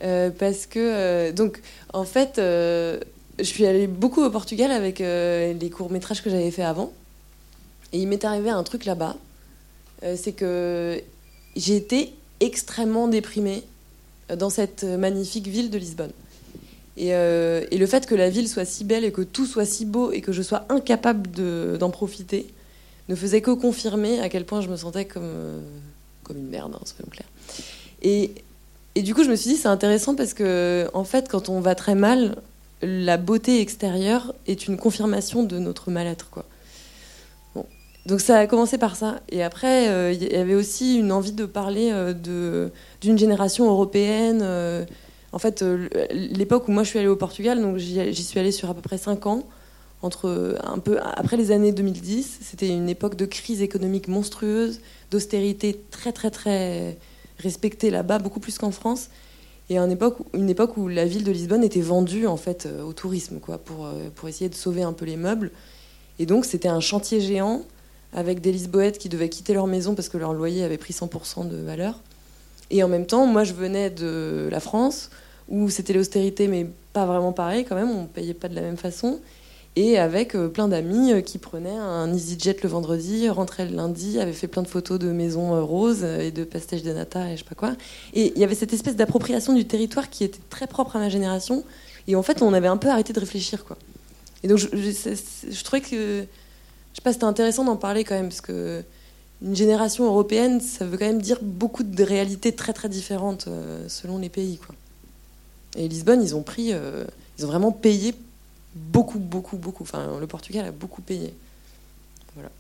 Euh, 0.03 0.29
Parce 0.29 0.67
que, 0.67 0.79
euh, 0.79 1.33
donc, 1.33 1.63
en 1.95 2.05
fait, 2.05 2.39
euh, 2.39 3.01
je 3.39 3.45
suis 3.45 3.65
allée 3.65 3.87
beaucoup 3.87 4.23
au 4.23 4.29
Portugal 4.29 4.71
avec 4.71 4.99
les 4.99 5.71
courts-métrages 5.75 6.23
que 6.23 6.29
j'avais 6.29 6.51
fait 6.51 6.65
avant. 6.65 6.93
Et 7.95 7.99
il 8.01 8.09
m'est 8.09 8.27
arrivé 8.27 8.51
un 8.51 8.63
truc 8.63 8.85
là-bas. 8.85 9.17
c'est 10.03 10.33
que 10.33 11.01
j'ai 11.57 11.77
été 11.77 12.13
extrêmement 12.41 13.09
déprimée 13.09 13.65
dans 14.37 14.51
cette 14.51 14.85
magnifique 14.85 15.47
ville 15.47 15.71
de 15.71 15.79
Lisbonne. 15.79 16.13
Et, 16.99 17.09
et, 17.09 17.79
le 17.79 17.87
fait 17.87 18.05
que 18.05 18.15
la 18.15 18.29
ville 18.29 18.49
soit 18.49 18.67
si 18.67 18.85
belle 18.85 19.05
et 19.05 19.13
que 19.13 19.23
tout 19.23 19.47
soit 19.47 19.65
si 19.65 19.87
beau 19.87 20.13
et 20.13 20.21
que 20.21 20.33
je 20.33 20.43
sois 20.43 20.67
incapable 20.69 21.31
d'en 21.79 21.89
profiter 21.89 22.53
ne 23.09 23.15
faisait 23.15 23.41
que 23.41 23.51
confirmer 23.51 24.21
à 24.21 24.29
quel 24.29 24.45
point 24.45 24.61
je 24.61 24.69
me 24.69 24.77
sentais 24.77 25.05
comme, 25.05 25.63
comme 26.23 26.39
une 26.39 26.49
merde, 26.49 26.73
hein, 26.75 26.81
soyons 26.85 27.11
clairs. 27.11 27.29
Et, 28.03 28.33
et 28.95 29.03
du 29.03 29.15
coup, 29.15 29.25
je 29.25 29.31
me 29.31 29.37
suis 29.37 29.51
dit, 29.51 29.57
c'est 29.57 29.69
intéressant 29.69 30.15
parce 30.15 30.35
que, 30.35 30.89
en 30.95 31.05
fait, 31.05 31.29
quand 31.29 31.49
on 31.49 31.61
va 31.61 31.75
très 31.75 31.95
mal, 31.95 32.37
la 32.83 33.17
beauté 33.17 33.61
extérieure 33.61 34.35
est 34.47 34.67
une 34.67 34.77
confirmation 34.77 35.43
de 35.43 35.59
notre 35.59 35.91
mal-être, 35.91 36.31
quoi. 36.31 36.45
Donc 38.07 38.21
ça 38.21 38.39
a 38.39 38.47
commencé 38.47 38.79
par 38.79 38.95
ça. 38.95 39.21
Et 39.31 39.43
après, 39.43 39.89
euh, 39.89 40.13
il 40.13 40.23
y 40.23 40.37
avait 40.37 40.55
aussi 40.55 40.97
une 40.97 41.11
envie 41.11 41.33
de 41.33 41.45
parler 41.45 41.91
euh, 41.93 42.69
d'une 43.01 43.19
génération 43.19 43.69
européenne. 43.69 44.41
Euh, 44.43 44.85
en 45.33 45.39
fait, 45.39 45.65
l'époque 46.13 46.69
où 46.69 46.73
moi 46.73 46.85
je 46.85 46.91
suis 46.91 46.99
allée 47.01 47.09
au 47.09 47.17
Portugal, 47.17 47.61
donc 47.61 47.79
j'y, 47.79 48.15
suis 48.15 48.39
allée 48.39 48.53
sur 48.53 48.71
à 48.71 48.75
peu 48.75 48.81
près 48.81 48.97
5 48.97 49.27
ans, 49.27 49.43
entre 50.03 50.59
un 50.63 50.79
peu 50.79 50.99
après 51.01 51.37
les 51.37 51.51
années 51.51 51.73
2010. 51.73 52.39
C'était 52.43 52.69
une 52.69 52.89
époque 52.89 53.17
de 53.17 53.27
crise 53.27 53.63
économique 53.63 54.09
monstrueuse, 54.09 54.81
d'austérité 55.11 55.81
très 55.91 56.13
très 56.13 56.31
très 56.31 56.97
respecté 57.39 57.91
là-bas, 57.91 58.19
beaucoup 58.19 58.41
plus 58.41 58.59
qu'en 58.59 58.71
France. 58.71 59.09
Et 59.69 59.79
une 59.79 59.91
époque, 59.91 60.77
où 60.77 60.87
la 60.87 61.07
ville 61.07 61.25
de 61.25 61.33
Lisbonne 61.33 61.65
était 61.65 61.81
vendue 61.81 62.27
en 62.27 62.37
fait 62.37 62.67
euh, 62.67 62.83
au 62.83 62.93
tourisme, 62.93 63.41
quoi, 63.41 63.59
pour, 63.59 63.87
euh, 63.87 64.11
pour 64.15 64.29
essayer 64.29 64.49
de 64.49 64.55
sauver 64.55 64.83
un 64.83 64.93
peu 64.93 65.05
les 65.05 65.17
meubles. 65.17 65.51
Et 66.21 66.27
donc 66.27 66.45
c'était 66.45 66.69
un 66.69 66.81
chantier 66.81 67.21
géant 67.21 67.63
avec 68.13 68.41
des 68.41 68.53
Lisboètes 68.53 68.99
qui 68.99 69.09
devaient 69.09 69.29
quitter 69.29 69.55
leur 69.55 69.67
maison 69.67 69.95
parce 69.95 70.09
que 70.09 70.19
leur 70.19 70.33
loyer 70.33 70.63
avait 70.63 70.79
pris 70.79 70.95
100% 70.95 71.49
de 71.49 71.57
valeur. 71.57 72.01
Et 72.71 72.83
en 72.83 72.89
même 72.89 73.07
temps, 73.07 73.27
moi 73.27 73.43
je 73.43 73.55
venais 73.55 73.91
de 73.91 74.49
la 74.51 74.61
France 74.61 75.11
où 75.49 75.69
c'était 75.69 75.93
l'austérité, 75.93 76.47
mais 76.47 76.67
pas 76.93 77.05
vraiment 77.05 77.33
pareil 77.33 77.65
quand 77.65 77.75
même, 77.75 77.91
on 77.91 78.07
payait 78.07 78.35
pas 78.35 78.49
de 78.49 78.55
la 78.55 78.63
même 78.63 78.77
façon 78.77 79.19
et 79.77 79.99
avec 79.99 80.35
euh, 80.35 80.49
plein 80.49 80.69
d'amis 80.69 81.13
euh, 81.13 81.21
qui 81.21 81.37
prenaient 81.37 81.77
un 81.77 82.13
EasyJet 82.13 82.57
le 82.63 82.69
vendredi, 82.69 83.29
rentraient 83.29 83.67
le 83.67 83.77
lundi, 83.77 84.19
avaient 84.19 84.33
fait 84.33 84.49
plein 84.49 84.63
de 84.63 84.69
photos 84.69 84.99
de 84.99 85.13
maisons 85.13 85.55
euh, 85.55 85.63
roses 85.63 86.03
et 86.03 86.31
de 86.31 86.45
pastéis 86.45 86.81
de 86.81 86.93
nata 86.93 87.31
et 87.31 87.37
je 87.37 87.43
sais 87.43 87.49
pas 87.49 87.55
quoi. 87.55 87.77
Et 88.15 88.33
il 88.35 88.41
y 88.41 88.45
avait 88.45 88.55
cette 88.55 88.73
espèce 88.73 88.97
d'appropriation 88.97 89.53
du 89.53 89.67
territoire 89.67 90.09
qui 90.09 90.25
était 90.25 90.41
très 90.49 90.67
propre 90.67 90.97
à 90.97 90.99
ma 90.99 91.11
génération. 91.11 91.63
Et 92.09 92.17
en 92.17 92.23
fait, 92.23 92.41
on 92.41 92.55
avait 92.55 92.69
un 92.69 92.79
peu 92.79 92.89
arrêté 92.89 93.13
de 93.13 93.21
réfléchir, 93.21 93.65
quoi. 93.65 93.77
Et 94.43 94.49
donc, 94.49 94.59
je, 94.59 94.69
je, 94.69 95.65
trouvais 95.65 95.81
que, 95.81 96.21
je 96.21 96.95
sais 96.95 97.03
pas, 97.03 97.13
c'était 97.13 97.25
intéressant 97.25 97.65
d'en 97.65 97.77
parler 97.77 98.05
quand 98.05 98.15
même, 98.15 98.29
parce 98.29 98.41
que 98.41 98.83
une 99.43 99.57
génération 99.57 100.05
européenne, 100.07 100.61
ça 100.61 100.87
veut 100.87 100.97
quand 100.97 101.07
même 101.07 101.21
dire 101.21 101.39
beaucoup 101.43 101.83
de 101.83 102.03
réalités 102.03 102.53
très 102.53 102.73
très 102.73 102.89
différentes 102.89 103.49
selon 103.89 104.19
les 104.19 104.29
pays, 104.29 104.59
quoi. 104.59 104.75
Et 105.77 105.89
Lisbonne, 105.89 106.23
ils 106.23 106.37
ont 106.37 106.43
pris, 106.43 106.73
ils 107.39 107.45
ont 107.45 107.49
vraiment 107.49 107.73
payé 107.73 108.15
beaucoup, 108.77 109.19
beaucoup, 109.19 109.57
beaucoup. 109.57 109.83
Enfin, 109.83 110.19
le 110.21 110.27
Portugal 110.27 110.67
a 110.67 110.71
beaucoup 110.71 111.03
payé. 111.03 111.35
Voilà. 112.35 112.51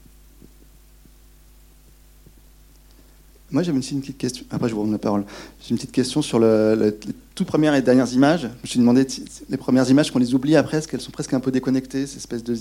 Moi, 3.50 3.62
j'avais 3.62 3.79
une 3.79 4.00
petite 4.00 4.18
question. 4.18 4.44
Après, 4.50 4.68
je 4.68 4.74
vous 4.74 4.83
rends 4.83 4.90
la 4.90 4.98
parole. 4.98 5.24
J'ai 5.61 5.70
une 5.70 5.76
petite 5.76 5.92
question 5.92 6.20
sur 6.20 6.38
le, 6.38 6.74
les 6.74 7.12
toutes 7.37 7.46
premières 7.46 7.74
et 7.74 7.83
dernières 7.83 8.12
images. 8.12 8.42
Je 8.42 8.62
me 8.62 8.66
suis 8.66 8.79
demandé 8.81 9.07
les 9.48 9.57
premières 9.57 9.88
images 9.88 10.11
qu'on 10.11 10.18
les 10.18 10.35
oublie 10.35 10.57
après, 10.57 10.79
est-ce 10.79 10.88
qu'elles 10.88 11.02
sont 11.02 11.12
presque 11.12 11.35
un 11.35 11.40
peu 11.40 11.52
déconnectées, 11.52 12.07
ces 12.07 12.16
espèces 12.16 12.42
de 12.42 12.55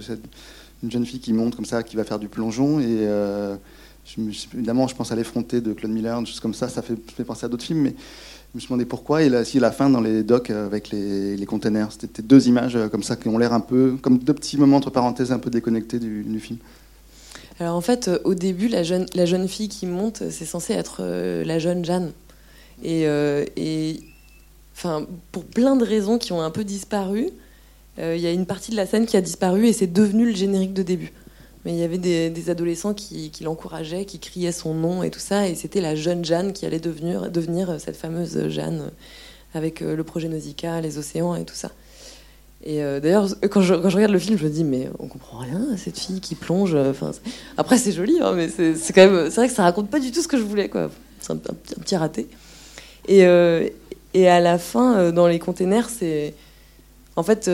cette, 0.00 0.22
une 0.82 0.90
jeune 0.90 1.04
fille 1.04 1.20
qui 1.20 1.32
monte 1.32 1.56
comme 1.56 1.64
ça, 1.64 1.82
qui 1.82 1.96
va 1.96 2.04
faire 2.04 2.18
du 2.18 2.28
plongeon. 2.28 2.78
Et 2.78 2.86
euh, 2.88 3.56
évidemment, 4.16 4.86
je 4.86 4.94
pense 4.94 5.10
à 5.10 5.16
l'effronté 5.16 5.60
de 5.60 5.72
Claude 5.72 5.92
Miller, 5.92 6.20
des 6.20 6.26
choses 6.26 6.40
comme 6.40 6.54
ça. 6.54 6.68
Ça 6.68 6.80
fait, 6.80 6.96
fait 7.16 7.24
penser 7.24 7.44
à 7.44 7.48
d'autres 7.48 7.64
films, 7.64 7.80
mais 7.80 7.94
je 8.54 8.58
me 8.58 8.60
suis 8.60 8.68
demandé 8.68 8.84
pourquoi. 8.84 9.24
Et 9.24 9.28
là, 9.28 9.44
si 9.44 9.58
la 9.58 9.72
fin 9.72 9.90
dans 9.90 10.00
les 10.00 10.22
euh, 10.30 10.66
avec 10.66 10.90
les, 10.90 11.36
les 11.36 11.46
containers, 11.46 11.88
c'était 11.90 12.22
deux 12.22 12.46
images 12.46 12.76
euh, 12.76 12.88
comme 12.88 13.02
ça 13.02 13.16
qui 13.16 13.26
ont 13.26 13.36
l'air 13.36 13.52
un 13.52 13.58
peu 13.58 13.96
comme 14.00 14.18
deux 14.18 14.32
petits 14.32 14.56
moments 14.56 14.76
entre 14.76 14.90
parenthèses 14.90 15.32
un 15.32 15.40
peu 15.40 15.50
déconnectés 15.50 15.98
du, 15.98 16.38
film. 16.38 16.60
Alors 17.58 17.74
en 17.74 17.80
fait, 17.80 18.06
euh, 18.06 18.18
au 18.22 18.34
début, 18.34 18.68
la 18.68 18.84
jeune, 18.84 19.06
la 19.14 19.26
jeune 19.26 19.48
fille 19.48 19.68
qui 19.68 19.86
monte, 19.86 20.22
c'est 20.30 20.44
censé 20.44 20.72
être 20.72 21.02
la 21.02 21.58
jeune 21.58 21.84
Jeanne. 21.84 22.12
Et, 22.84 23.06
et 23.56 24.00
enfin, 24.76 25.06
pour 25.32 25.44
plein 25.44 25.74
de 25.74 25.84
raisons 25.84 26.18
qui 26.18 26.32
ont 26.32 26.42
un 26.42 26.50
peu 26.50 26.64
disparu, 26.64 27.30
il 27.98 28.18
y 28.18 28.26
a 28.26 28.32
une 28.32 28.46
partie 28.46 28.72
de 28.72 28.76
la 28.76 28.86
scène 28.86 29.06
qui 29.06 29.16
a 29.16 29.20
disparu 29.20 29.66
et 29.66 29.72
c'est 29.72 29.92
devenu 29.92 30.26
le 30.26 30.34
générique 30.34 30.74
de 30.74 30.82
début. 30.82 31.12
Mais 31.64 31.72
il 31.72 31.78
y 31.78 31.82
avait 31.82 31.98
des, 31.98 32.50
adolescents 32.50 32.92
qui, 32.92 33.32
l'encourageaient, 33.42 34.04
qui 34.04 34.18
criaient 34.18 34.52
son 34.52 34.74
nom 34.74 35.02
et 35.02 35.10
tout 35.10 35.20
ça. 35.20 35.48
Et 35.48 35.54
c'était 35.54 35.80
la 35.80 35.94
jeune 35.94 36.24
Jeanne 36.24 36.52
qui 36.52 36.66
allait 36.66 36.80
devenir, 36.80 37.80
cette 37.80 37.96
fameuse 37.96 38.48
Jeanne 38.48 38.90
avec 39.54 39.82
euh, 39.82 39.96
le 39.96 40.04
projet 40.04 40.28
Nausicaa, 40.28 40.80
les 40.80 40.98
océans 40.98 41.36
et 41.36 41.44
tout 41.44 41.54
ça. 41.54 41.70
Et 42.64 42.82
euh, 42.82 42.98
d'ailleurs, 42.98 43.28
quand 43.50 43.60
je, 43.62 43.74
regarde 43.74 44.12
le 44.12 44.18
film, 44.18 44.36
je 44.36 44.44
me 44.44 44.50
dis, 44.50 44.64
mais 44.64 44.90
on 44.98 45.06
comprend 45.06 45.38
rien 45.38 45.66
à 45.72 45.76
cette 45.76 45.98
fille 45.98 46.20
qui 46.20 46.34
plonge. 46.34 46.76
Après, 47.56 47.78
c'est 47.78 47.92
joli, 47.92 48.18
hein, 48.20 48.32
mais 48.34 48.48
c'est 48.48 48.92
quand 48.92 49.08
même. 49.08 49.30
C'est 49.30 49.36
vrai 49.36 49.48
que 49.48 49.54
ça 49.54 49.62
raconte 49.62 49.90
pas 49.90 50.00
du 50.00 50.10
tout 50.12 50.22
ce 50.22 50.28
que 50.28 50.36
je 50.36 50.42
voulais, 50.42 50.68
quoi. 50.68 50.90
C'est 51.20 51.32
un, 51.32 51.36
petit 51.36 51.96
raté. 51.96 52.26
Euh, 53.10 53.68
et 54.12 54.28
à 54.28 54.40
la 54.40 54.58
fin, 54.58 55.12
dans 55.12 55.26
les 55.26 55.38
containers, 55.38 55.88
c'est. 55.88 56.34
En 57.16 57.22
fait 57.22 57.48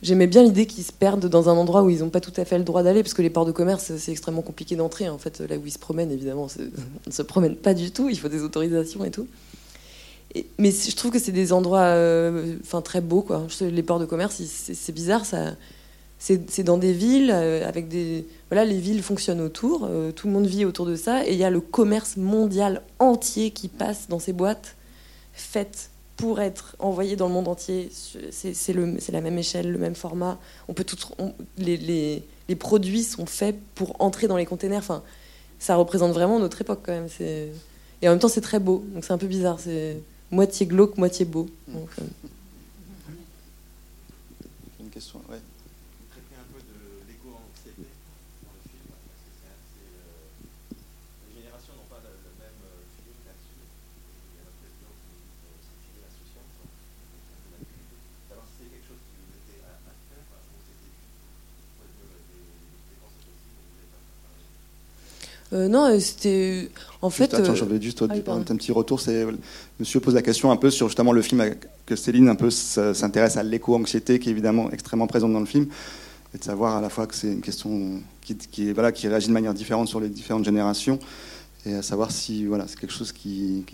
J'aimais 0.00 0.28
bien 0.28 0.44
l'idée 0.44 0.66
qu'ils 0.66 0.84
se 0.84 0.92
perdent 0.92 1.26
dans 1.26 1.48
un 1.48 1.56
endroit 1.56 1.82
où 1.82 1.90
ils 1.90 2.00
n'ont 2.00 2.10
pas 2.10 2.20
tout 2.20 2.32
à 2.36 2.44
fait 2.44 2.56
le 2.56 2.64
droit 2.64 2.82
d'aller, 2.84 3.02
parce 3.02 3.14
que 3.14 3.22
les 3.22 3.30
ports 3.30 3.46
de 3.46 3.52
commerce, 3.52 3.96
c'est 3.96 4.12
extrêmement 4.12 4.42
compliqué 4.42 4.76
d'entrer. 4.76 5.08
En 5.08 5.18
fait, 5.18 5.40
là 5.40 5.56
où 5.56 5.66
ils 5.66 5.72
se 5.72 5.78
promènent, 5.78 6.12
évidemment, 6.12 6.46
on 6.58 7.08
ne 7.08 7.12
se 7.12 7.22
promène 7.22 7.56
pas 7.56 7.74
du 7.74 7.90
tout, 7.90 8.08
il 8.08 8.18
faut 8.18 8.28
des 8.28 8.42
autorisations 8.42 9.04
et 9.04 9.10
tout. 9.10 9.26
mais 10.58 10.70
je 10.70 10.94
trouve 10.94 11.10
que 11.10 11.18
c'est 11.18 11.32
des 11.32 11.52
endroits 11.52 11.80
euh, 11.80 12.56
très 12.84 13.00
beaux. 13.00 13.22
Quoi. 13.22 13.46
Les 13.60 13.82
ports 13.82 13.98
de 13.98 14.06
commerce, 14.06 14.40
c'est 14.44 14.92
bizarre. 14.92 15.26
Ça, 15.26 15.56
c'est 16.18 16.62
dans 16.62 16.78
des 16.78 16.92
villes 16.92 17.32
euh, 17.34 17.66
avec 17.66 17.88
des. 17.88 18.24
Voilà, 18.50 18.64
les 18.64 18.78
villes 18.78 19.02
fonctionnent 19.02 19.40
autour, 19.40 19.86
euh, 19.90 20.12
tout 20.12 20.28
le 20.28 20.32
monde 20.32 20.46
vit 20.46 20.64
autour 20.64 20.86
de 20.86 20.94
ça, 20.96 21.26
et 21.26 21.32
il 21.32 21.38
y 21.38 21.44
a 21.44 21.50
le 21.50 21.60
commerce 21.60 22.16
mondial 22.16 22.82
entier 23.00 23.50
qui 23.50 23.68
passe 23.68 24.08
dans 24.08 24.18
ces 24.18 24.32
boîtes 24.32 24.76
faites 25.32 25.90
pour 26.18 26.40
être 26.40 26.76
envoyé 26.78 27.16
dans 27.16 27.28
le 27.28 27.32
monde 27.32 27.48
entier. 27.48 27.90
C'est 28.30 29.12
la 29.12 29.20
même 29.22 29.38
échelle, 29.38 29.72
le 29.72 29.78
même 29.78 29.94
format. 29.94 30.38
On 30.68 30.74
peut 30.74 30.84
tout, 30.84 30.98
les, 31.56 32.22
les 32.48 32.56
produits 32.56 33.02
sont 33.04 33.24
faits 33.24 33.56
pour 33.74 33.96
entrer 34.00 34.26
dans 34.28 34.36
les 34.36 34.44
containers. 34.44 34.78
Enfin, 34.80 35.02
ça 35.58 35.76
représente 35.76 36.12
vraiment 36.12 36.38
notre 36.38 36.60
époque 36.60 36.80
quand 36.82 36.92
même. 36.92 37.08
Et 37.20 38.08
en 38.08 38.10
même 38.12 38.18
temps, 38.20 38.28
c'est 38.28 38.42
très 38.42 38.58
beau. 38.60 38.84
Donc 38.92 39.04
c'est 39.04 39.12
un 39.12 39.18
peu 39.18 39.26
bizarre. 39.26 39.58
C'est 39.60 39.96
moitié 40.30 40.66
glauque, 40.66 40.98
moitié 40.98 41.24
beau. 41.24 41.48
Euh, 41.70 41.78
Une 44.80 44.90
question, 44.90 45.18
ouais. 45.30 45.40
traiter 46.10 46.36
un 46.36 46.46
peu 46.52 46.60
de 46.62 46.78
l'éco-anxiété 47.08 47.86
dans 48.44 48.54
le 48.54 48.62
film, 48.68 48.86
parce 48.92 49.22
que 49.22 49.30
c'est 49.38 49.50
assez. 49.50 49.86
euh, 49.88 50.28
les 51.26 51.42
générations 51.42 51.74
n'ont 51.74 51.88
pas 51.90 51.98
le, 52.06 52.12
le 52.12 52.32
même 52.38 52.60
euh, 52.66 52.82
feeling 52.94 53.18
là-dessus. 53.26 53.56
Il 53.58 54.36
y 54.36 54.40
a 54.40 54.44
notre 54.46 54.58
président 54.62 54.92
qui 54.94 55.06
nous 55.08 55.18
dit 55.18 55.40
que 55.42 55.64
c'est 55.64 55.80
fini 55.80 55.98
l'insouciance. 56.04 56.50
donc 56.60 56.70
c'est 56.70 57.34
un 57.34 57.40
peu 57.40 57.50
l'actualité. 57.56 57.98
Savoir 58.30 58.46
si 58.46 58.54
c'est 58.62 58.70
quelque 58.70 58.88
chose 58.90 59.02
qui 59.06 59.16
vous 59.18 59.32
était 59.42 59.58
à, 59.66 59.74
à 59.74 59.92
faire, 59.96 60.22
enfin, 60.28 60.40
ou 60.44 60.60
c'était 60.60 60.92
pour 61.72 61.82
être 61.88 61.98
des, 61.98 62.12
des 62.36 62.84
dépenses 62.94 63.16
possibles, 63.26 63.58
vous 63.58 63.70
voulez 63.74 63.90
pas 63.90 64.02
faire 64.06 64.20
pareil. 64.28 64.46
Euh, 65.52 65.68
non, 65.68 65.86
euh, 65.86 65.98
c'était. 65.98 66.68
En 67.00 67.10
fait. 67.10 67.32
Attends, 67.32 67.52
euh, 67.52 67.54
j'avais 67.54 67.80
juste 67.80 68.04
ah 68.08 68.32
un 68.32 68.42
petit 68.42 68.72
retour. 68.72 69.00
C'est 69.00 69.26
Monsieur 69.80 70.00
pose 70.00 70.14
la 70.14 70.22
question 70.22 70.50
un 70.50 70.56
peu 70.56 70.70
sur 70.70 70.88
justement 70.88 71.12
le 71.12 71.22
film 71.22 71.54
que 71.86 71.96
Céline 71.96 72.28
un 72.28 72.34
peu 72.34 72.50
s'intéresse 72.50 73.36
à 73.36 73.42
l'éco-anxiété 73.42 74.18
qui 74.18 74.28
est 74.28 74.32
évidemment 74.32 74.70
extrêmement 74.70 75.06
présente 75.06 75.32
dans 75.32 75.40
le 75.40 75.46
film 75.46 75.68
et 76.34 76.38
de 76.38 76.44
savoir 76.44 76.76
à 76.76 76.80
la 76.82 76.90
fois 76.90 77.06
que 77.06 77.14
c'est 77.14 77.28
une 77.28 77.40
question 77.40 78.02
qui, 78.20 78.36
qui, 78.36 78.72
voilà, 78.72 78.92
qui 78.92 79.08
réagit 79.08 79.28
de 79.28 79.32
manière 79.32 79.54
différente 79.54 79.88
sur 79.88 80.00
les 80.00 80.10
différentes 80.10 80.44
générations 80.44 80.98
et 81.64 81.74
à 81.74 81.82
savoir 81.82 82.10
si 82.10 82.44
voilà, 82.44 82.66
c'est 82.68 82.78
quelque 82.78 82.92
chose 82.92 83.12
qui, 83.12 83.64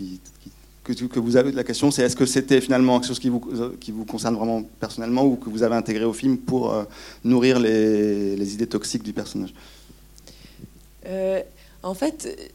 que, 0.83 1.19
vous 1.19 1.35
avez 1.35 1.51
la 1.51 1.65
question 1.65 1.91
c'est 1.91 2.03
est-ce 2.03 2.15
que 2.15 2.25
c'était 2.25 2.61
finalement 2.61 2.99
quelque 2.99 3.09
chose 3.09 3.19
qui 3.19 3.27
vous, 3.27 3.41
qui 3.81 3.91
vous 3.91 4.05
concerne 4.05 4.35
vraiment 4.35 4.63
personnellement 4.79 5.25
ou 5.25 5.35
que 5.35 5.49
vous 5.49 5.63
avez 5.63 5.75
intégré 5.75 6.05
au 6.05 6.13
film 6.13 6.37
pour 6.37 6.73
euh, 6.73 6.85
nourrir 7.25 7.59
les, 7.59 8.37
les 8.37 8.53
idées 8.53 8.67
toxiques 8.67 9.03
du 9.03 9.11
personnage? 9.11 9.53
Euh, 11.07 11.41
en 11.85 11.93
fait, 11.93 12.51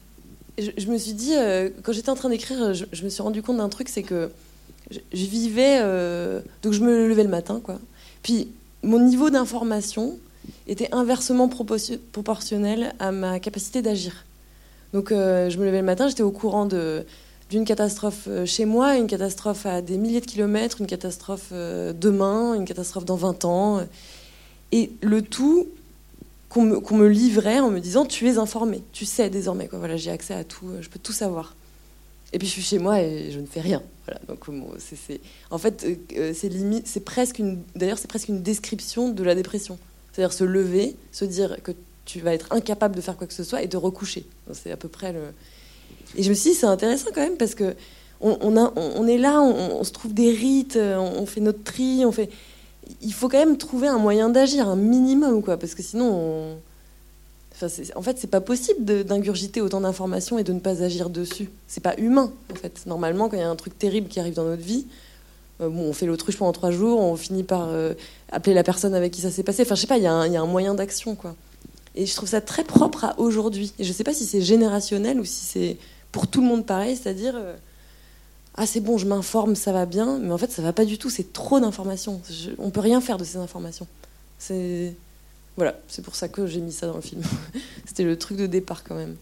je, 0.59 0.87
me 0.87 0.97
suis 0.97 1.13
dit, 1.13 1.33
euh, 1.35 1.69
quand 1.83 1.93
j'étais 1.93 2.09
en 2.09 2.15
train 2.15 2.29
d'écrire, 2.29 2.73
je, 2.73 3.03
me 3.03 3.09
suis 3.09 3.23
rendu 3.23 3.41
compte 3.41 3.57
d'un 3.57 3.69
truc, 3.69 3.87
c'est 3.87 4.03
que 4.03 4.29
je, 4.91 4.99
vivais. 5.13 5.79
euh, 5.81 6.41
donc 6.61 6.73
je 6.73 6.81
me 6.81 7.07
levais 7.07 7.23
le 7.23 7.29
matin, 7.29 7.61
quoi. 7.63 7.79
Puis 8.23 8.49
mon 8.83 8.99
niveau 8.99 9.29
d'information 9.29 10.17
était 10.67 10.89
inversement 10.93 11.47
proportio- 11.47 11.97
proportionnel 12.11 12.93
à 12.99 13.11
ma 13.13 13.39
capacité 13.39 13.81
d'agir. 13.81 14.25
Donc 14.93 15.11
euh, 15.13 15.49
je 15.49 15.57
me 15.57 15.65
levais 15.65 15.79
le 15.79 15.85
matin, 15.85 16.09
j'étais 16.09 16.23
au 16.23 16.31
courant 16.31 16.65
d'une 16.65 17.65
catastrophe 17.65 18.27
chez 18.45 18.65
moi, 18.65 18.97
une 18.97 19.07
catastrophe 19.07 19.65
à 19.65 19.81
des 19.81 19.97
milliers 19.97 20.19
de 20.19 20.25
kilomètres, 20.25 20.81
une 20.81 20.87
catastrophe 20.87 21.53
demain, 21.53 22.53
une 22.55 22.65
catastrophe 22.65 23.05
dans 23.05 23.15
20 23.15 23.45
ans. 23.45 23.81
Et 24.73 24.91
le 25.01 25.21
tout 25.21 25.67
qu'on 26.51 26.97
me, 26.97 27.07
livrait 27.07 27.59
en 27.59 27.71
me 27.71 27.79
disant 27.79 28.05
tu 28.05 28.27
es 28.27 28.37
informé, 28.37 28.83
tu 28.91 29.05
sais 29.05 29.29
désormais 29.29 29.67
quoi. 29.67 29.79
Voilà, 29.79 29.95
j'ai 29.95 30.11
accès 30.11 30.33
à 30.33 30.43
tout, 30.43 30.67
euh, 30.67 30.81
je 30.81 30.89
peux 30.89 30.99
tout 30.99 31.13
savoir. 31.13 31.55
Et 32.33 32.39
puis 32.39 32.47
je 32.47 32.53
suis 32.53 32.61
chez 32.61 32.77
moi 32.77 33.01
et 33.01 33.31
je 33.31 33.39
ne 33.39 33.45
fais 33.45 33.61
rien. 33.61 33.81
Voilà, 34.05 34.19
donc 34.27 34.49
bon, 34.49 34.69
c'est, 34.77 35.21
en 35.49 35.57
fait 35.57 35.83
euh, 35.85 35.95
euh, 36.17 36.33
c'est 36.35 36.49
limite, 36.49 36.87
c'est 36.87 37.05
presque 37.05 37.39
une, 37.39 37.59
d'ailleurs 37.75 37.97
c'est 37.97 38.09
presque 38.09 38.27
une 38.27 38.41
description 38.41 39.09
de 39.09 39.23
la 39.23 39.33
dépression. 39.33 39.79
C'est-à-dire 40.11 40.33
se 40.33 40.43
lever, 40.43 40.95
se 41.13 41.23
dire 41.23 41.57
que 41.63 41.71
tu 42.03 42.19
vas 42.19 42.33
être 42.33 42.51
incapable 42.51 42.95
de 42.95 43.01
faire 43.01 43.15
quoi 43.15 43.27
que 43.27 43.33
ce 43.33 43.45
soit 43.45 43.61
et 43.61 43.69
te 43.69 43.77
recoucher. 43.77 44.25
C'est 44.51 44.71
à 44.71 44.77
peu 44.77 44.89
près 44.89 45.13
le. 45.13 45.21
Et 46.17 46.23
je 46.23 46.29
me 46.29 46.33
suis 46.33 46.51
dit 46.51 46.55
c'est 46.55 46.65
intéressant 46.65 47.11
quand 47.13 47.21
même 47.21 47.37
parce 47.37 47.55
que 47.55 47.75
on, 48.19 48.37
on 48.65 49.07
est 49.07 49.17
là, 49.17 49.41
on, 49.41 49.83
se 49.83 49.91
trouve 49.91 50.13
des 50.13 50.31
rites, 50.31 50.75
euh, 50.75 50.97
on 50.97 51.25
fait 51.25 51.41
notre 51.41 51.63
tri, 51.63 52.03
on 52.05 52.11
fait 52.11 52.29
il 53.01 53.13
faut 53.13 53.29
quand 53.29 53.39
même 53.39 53.57
trouver 53.57 53.87
un 53.87 53.97
moyen 53.97 54.29
d'agir, 54.29 54.67
un 54.67 54.75
minimum, 54.75 55.41
quoi, 55.43 55.57
parce 55.57 55.75
que 55.75 55.83
sinon, 55.83 56.11
on... 56.11 56.55
en 57.95 58.01
fait, 58.01 58.17
c'est 58.17 58.27
pas 58.29 58.41
possible 58.41 59.03
d'ingurgiter 59.03 59.61
autant 59.61 59.81
d'informations 59.81 60.37
et 60.39 60.43
de 60.43 60.53
ne 60.53 60.59
pas 60.59 60.81
agir 60.83 61.09
dessus. 61.09 61.49
C'est 61.67 61.81
pas 61.81 61.95
humain, 61.97 62.31
en 62.51 62.55
fait. 62.55 62.81
Normalement, 62.85 63.29
quand 63.29 63.37
il 63.37 63.41
y 63.41 63.43
a 63.43 63.49
un 63.49 63.55
truc 63.55 63.77
terrible 63.77 64.07
qui 64.07 64.19
arrive 64.19 64.33
dans 64.33 64.45
notre 64.45 64.61
vie, 64.63 64.85
euh, 65.61 65.69
bon, 65.69 65.81
on 65.89 65.93
fait 65.93 66.05
l'autruche 66.05 66.37
pendant 66.37 66.51
trois 66.53 66.71
jours, 66.71 66.99
on 66.99 67.15
finit 67.15 67.43
par 67.43 67.67
euh, 67.69 67.93
appeler 68.31 68.55
la 68.55 68.63
personne 68.63 68.93
avec 68.95 69.11
qui 69.11 69.21
ça 69.21 69.29
s'est 69.31 69.43
passé. 69.43 69.61
Enfin, 69.61 69.75
je 69.75 69.81
sais 69.81 69.87
pas, 69.87 69.97
il 69.97 70.03
y, 70.03 70.07
a 70.07 70.13
un- 70.13 70.25
il 70.27 70.33
y 70.33 70.37
a 70.37 70.41
un 70.41 70.47
moyen 70.47 70.73
d'action, 70.73 71.15
quoi. 71.15 71.35
Et 71.95 72.05
je 72.05 72.15
trouve 72.15 72.29
ça 72.29 72.41
très 72.41 72.63
propre 72.63 73.03
à 73.05 73.19
aujourd'hui. 73.19 73.73
Et 73.77 73.83
je 73.83 73.91
sais 73.93 74.03
pas 74.03 74.13
si 74.13 74.25
c'est 74.25 74.41
générationnel 74.41 75.19
ou 75.19 75.25
si 75.25 75.45
c'est 75.45 75.77
pour 76.11 76.27
tout 76.27 76.41
le 76.41 76.47
monde 76.47 76.65
pareil, 76.65 76.95
c'est-à-dire. 76.95 77.33
euh, 77.35 77.55
ah 78.55 78.65
c'est 78.65 78.81
bon, 78.81 78.97
je 78.97 79.05
m'informe, 79.07 79.55
ça 79.55 79.71
va 79.71 79.85
bien, 79.85 80.19
mais 80.19 80.31
en 80.31 80.37
fait 80.37 80.51
ça 80.51 80.61
va 80.61 80.73
pas 80.73 80.85
du 80.85 80.97
tout, 80.97 81.09
c'est 81.09 81.31
trop 81.33 81.59
d'informations. 81.59 82.21
On 82.57 82.69
peut 82.69 82.81
rien 82.81 82.99
faire 83.01 83.17
de 83.17 83.23
ces 83.23 83.37
informations. 83.37 83.87
C'est 84.39 84.93
voilà, 85.57 85.77
c'est 85.87 86.01
pour 86.01 86.15
ça 86.15 86.27
que 86.27 86.47
j'ai 86.47 86.61
mis 86.61 86.71
ça 86.71 86.87
dans 86.87 86.95
le 86.95 87.01
film. 87.01 87.21
C'était 87.85 88.03
le 88.03 88.17
truc 88.17 88.37
de 88.37 88.47
départ 88.47 88.83
quand 88.83 88.95
même. 88.95 89.15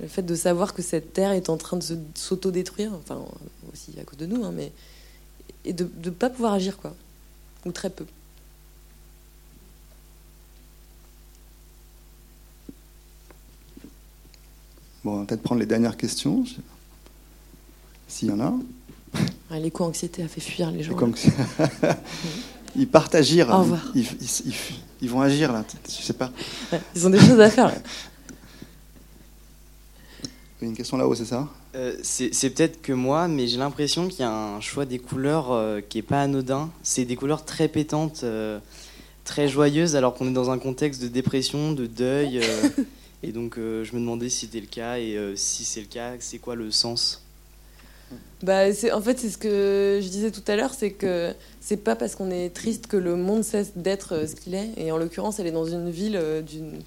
Le 0.00 0.08
fait 0.08 0.22
de 0.22 0.34
savoir 0.34 0.74
que 0.74 0.82
cette 0.82 1.12
terre 1.14 1.32
est 1.32 1.48
en 1.48 1.56
train 1.56 1.78
de 1.78 1.98
s'auto-détruire, 2.14 2.92
enfin 2.94 3.24
aussi 3.72 3.98
à 3.98 4.04
cause 4.04 4.18
de 4.18 4.26
nous, 4.26 4.44
hein, 4.44 4.52
mais 4.54 4.72
et 5.64 5.72
de 5.72 5.88
ne 6.04 6.10
pas 6.10 6.30
pouvoir 6.30 6.52
agir 6.52 6.76
quoi, 6.76 6.94
ou 7.64 7.72
très 7.72 7.90
peu. 7.90 8.04
Bon, 15.02 15.12
on 15.12 15.20
va 15.20 15.24
peut-être 15.24 15.42
prendre 15.42 15.60
les 15.60 15.66
dernières 15.66 15.96
questions. 15.96 16.44
S'il 18.08 18.28
y 18.28 18.32
en 18.32 18.40
a. 18.40 18.52
Ah, 19.50 19.58
L'éco-anxiété 19.58 20.22
a 20.22 20.28
fait 20.28 20.40
fuir 20.40 20.70
les 20.70 20.82
gens. 20.82 20.96
Ils 22.78 22.88
partent 22.88 23.14
agir. 23.14 23.48
Au 23.50 23.60
revoir. 23.60 23.80
Ils, 23.94 24.02
ils- 24.20 24.42
ils- 24.46 24.54
ils 25.02 25.10
vont 25.10 25.20
agir 25.22 25.52
là. 25.52 25.64
Je 25.88 26.02
sais 26.02 26.12
pas. 26.12 26.30
Ils 26.94 27.06
ont 27.06 27.10
des 27.10 27.18
choses 27.20 27.40
à 27.40 27.48
faire. 27.50 27.66
là. 27.68 27.74
Il 30.60 30.64
y 30.64 30.66
a 30.66 30.68
une 30.70 30.76
question 30.76 30.96
là-haut, 30.96 31.14
c'est 31.14 31.24
ça? 31.26 31.48
Euh, 31.74 31.94
c'est 32.02 32.30
peut-être 32.50 32.80
que 32.80 32.92
moi, 32.94 33.28
mais 33.28 33.46
j'ai 33.46 33.58
l'impression 33.58 34.08
qu'il 34.08 34.20
y 34.20 34.22
a 34.22 34.30
un 34.32 34.60
choix 34.62 34.86
des 34.86 34.98
couleurs 34.98 35.52
euh, 35.52 35.80
qui 35.86 35.98
est 35.98 36.02
pas 36.02 36.22
anodin. 36.22 36.70
C'est 36.82 37.04
des 37.04 37.14
couleurs 37.16 37.44
très 37.44 37.68
pétantes, 37.68 38.20
euh, 38.24 38.58
très 39.24 39.48
joyeuses, 39.48 39.96
alors 39.96 40.14
qu'on 40.14 40.28
est 40.28 40.32
dans 40.32 40.50
un 40.50 40.58
contexte 40.58 41.02
de 41.02 41.08
dépression, 41.08 41.72
de 41.72 41.84
deuil. 41.86 42.40
euh, 42.42 42.68
et 43.22 43.32
donc, 43.32 43.58
euh, 43.58 43.84
je 43.84 43.92
me 43.94 44.00
demandais 44.00 44.30
si 44.30 44.46
c'était 44.46 44.60
le 44.60 44.66
cas, 44.66 44.98
et 44.98 45.16
euh, 45.18 45.36
si 45.36 45.64
c'est 45.64 45.80
le 45.80 45.86
cas, 45.88 46.12
c'est 46.20 46.38
quoi 46.38 46.54
le 46.54 46.70
sens? 46.70 47.22
Bah, 48.42 48.64
en 48.92 49.00
fait, 49.00 49.18
c'est 49.18 49.30
ce 49.30 49.38
que 49.38 50.00
je 50.02 50.08
disais 50.08 50.30
tout 50.30 50.42
à 50.46 50.56
l'heure, 50.56 50.74
c'est 50.74 50.90
que 50.90 51.32
c'est 51.60 51.78
pas 51.78 51.96
parce 51.96 52.14
qu'on 52.14 52.30
est 52.30 52.50
triste 52.50 52.86
que 52.86 52.96
le 52.96 53.16
monde 53.16 53.42
cesse 53.42 53.72
d'être 53.76 54.14
euh, 54.14 54.26
ce 54.26 54.34
qu'il 54.36 54.54
est. 54.54 54.70
Et 54.76 54.92
en 54.92 54.98
l'occurrence, 54.98 55.38
elle 55.38 55.46
est 55.46 55.52
dans 55.52 55.64
une 55.64 55.90
ville 55.90 56.16
euh, 56.16 56.42
d'une. 56.42 56.80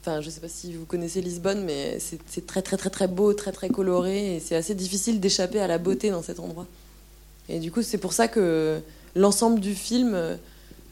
Enfin, 0.00 0.20
je 0.20 0.30
sais 0.30 0.40
pas 0.40 0.48
si 0.48 0.72
vous 0.74 0.84
connaissez 0.84 1.20
Lisbonne, 1.20 1.64
mais 1.64 1.98
c'est 1.98 2.18
c'est 2.26 2.46
très 2.46 2.62
très 2.62 2.76
très 2.76 2.90
très 2.90 3.08
beau, 3.08 3.34
très 3.34 3.52
très 3.52 3.68
coloré, 3.68 4.36
et 4.36 4.40
c'est 4.40 4.56
assez 4.56 4.74
difficile 4.74 5.20
d'échapper 5.20 5.60
à 5.60 5.66
la 5.66 5.78
beauté 5.78 6.10
dans 6.10 6.22
cet 6.22 6.40
endroit. 6.40 6.66
Et 7.48 7.58
du 7.58 7.70
coup, 7.70 7.82
c'est 7.82 7.98
pour 7.98 8.12
ça 8.12 8.26
que 8.28 8.80
l'ensemble 9.14 9.60
du 9.60 9.74
film 9.74 10.14
euh, 10.14 10.36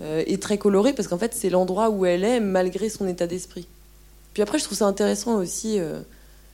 est 0.01 0.43
très 0.43 0.59
coloré, 0.59 0.93
parce 0.93 1.09
qu'en 1.09 1.19
fait, 1.19 1.35
c'est 1.35 1.51
l'endroit 1.51 1.90
où 1.90 2.05
elle 2.05 2.25
est 2.25 2.40
malgré 2.40 2.88
son 2.88 3.09
état 3.09 3.27
d'esprit. 3.27 3.66
Puis 4.35 4.43
après, 4.43 4.59
je 4.59 4.64
trouve 4.64 4.79
ça 4.79 4.87
intéressant 4.87 5.37
aussi. 5.37 5.79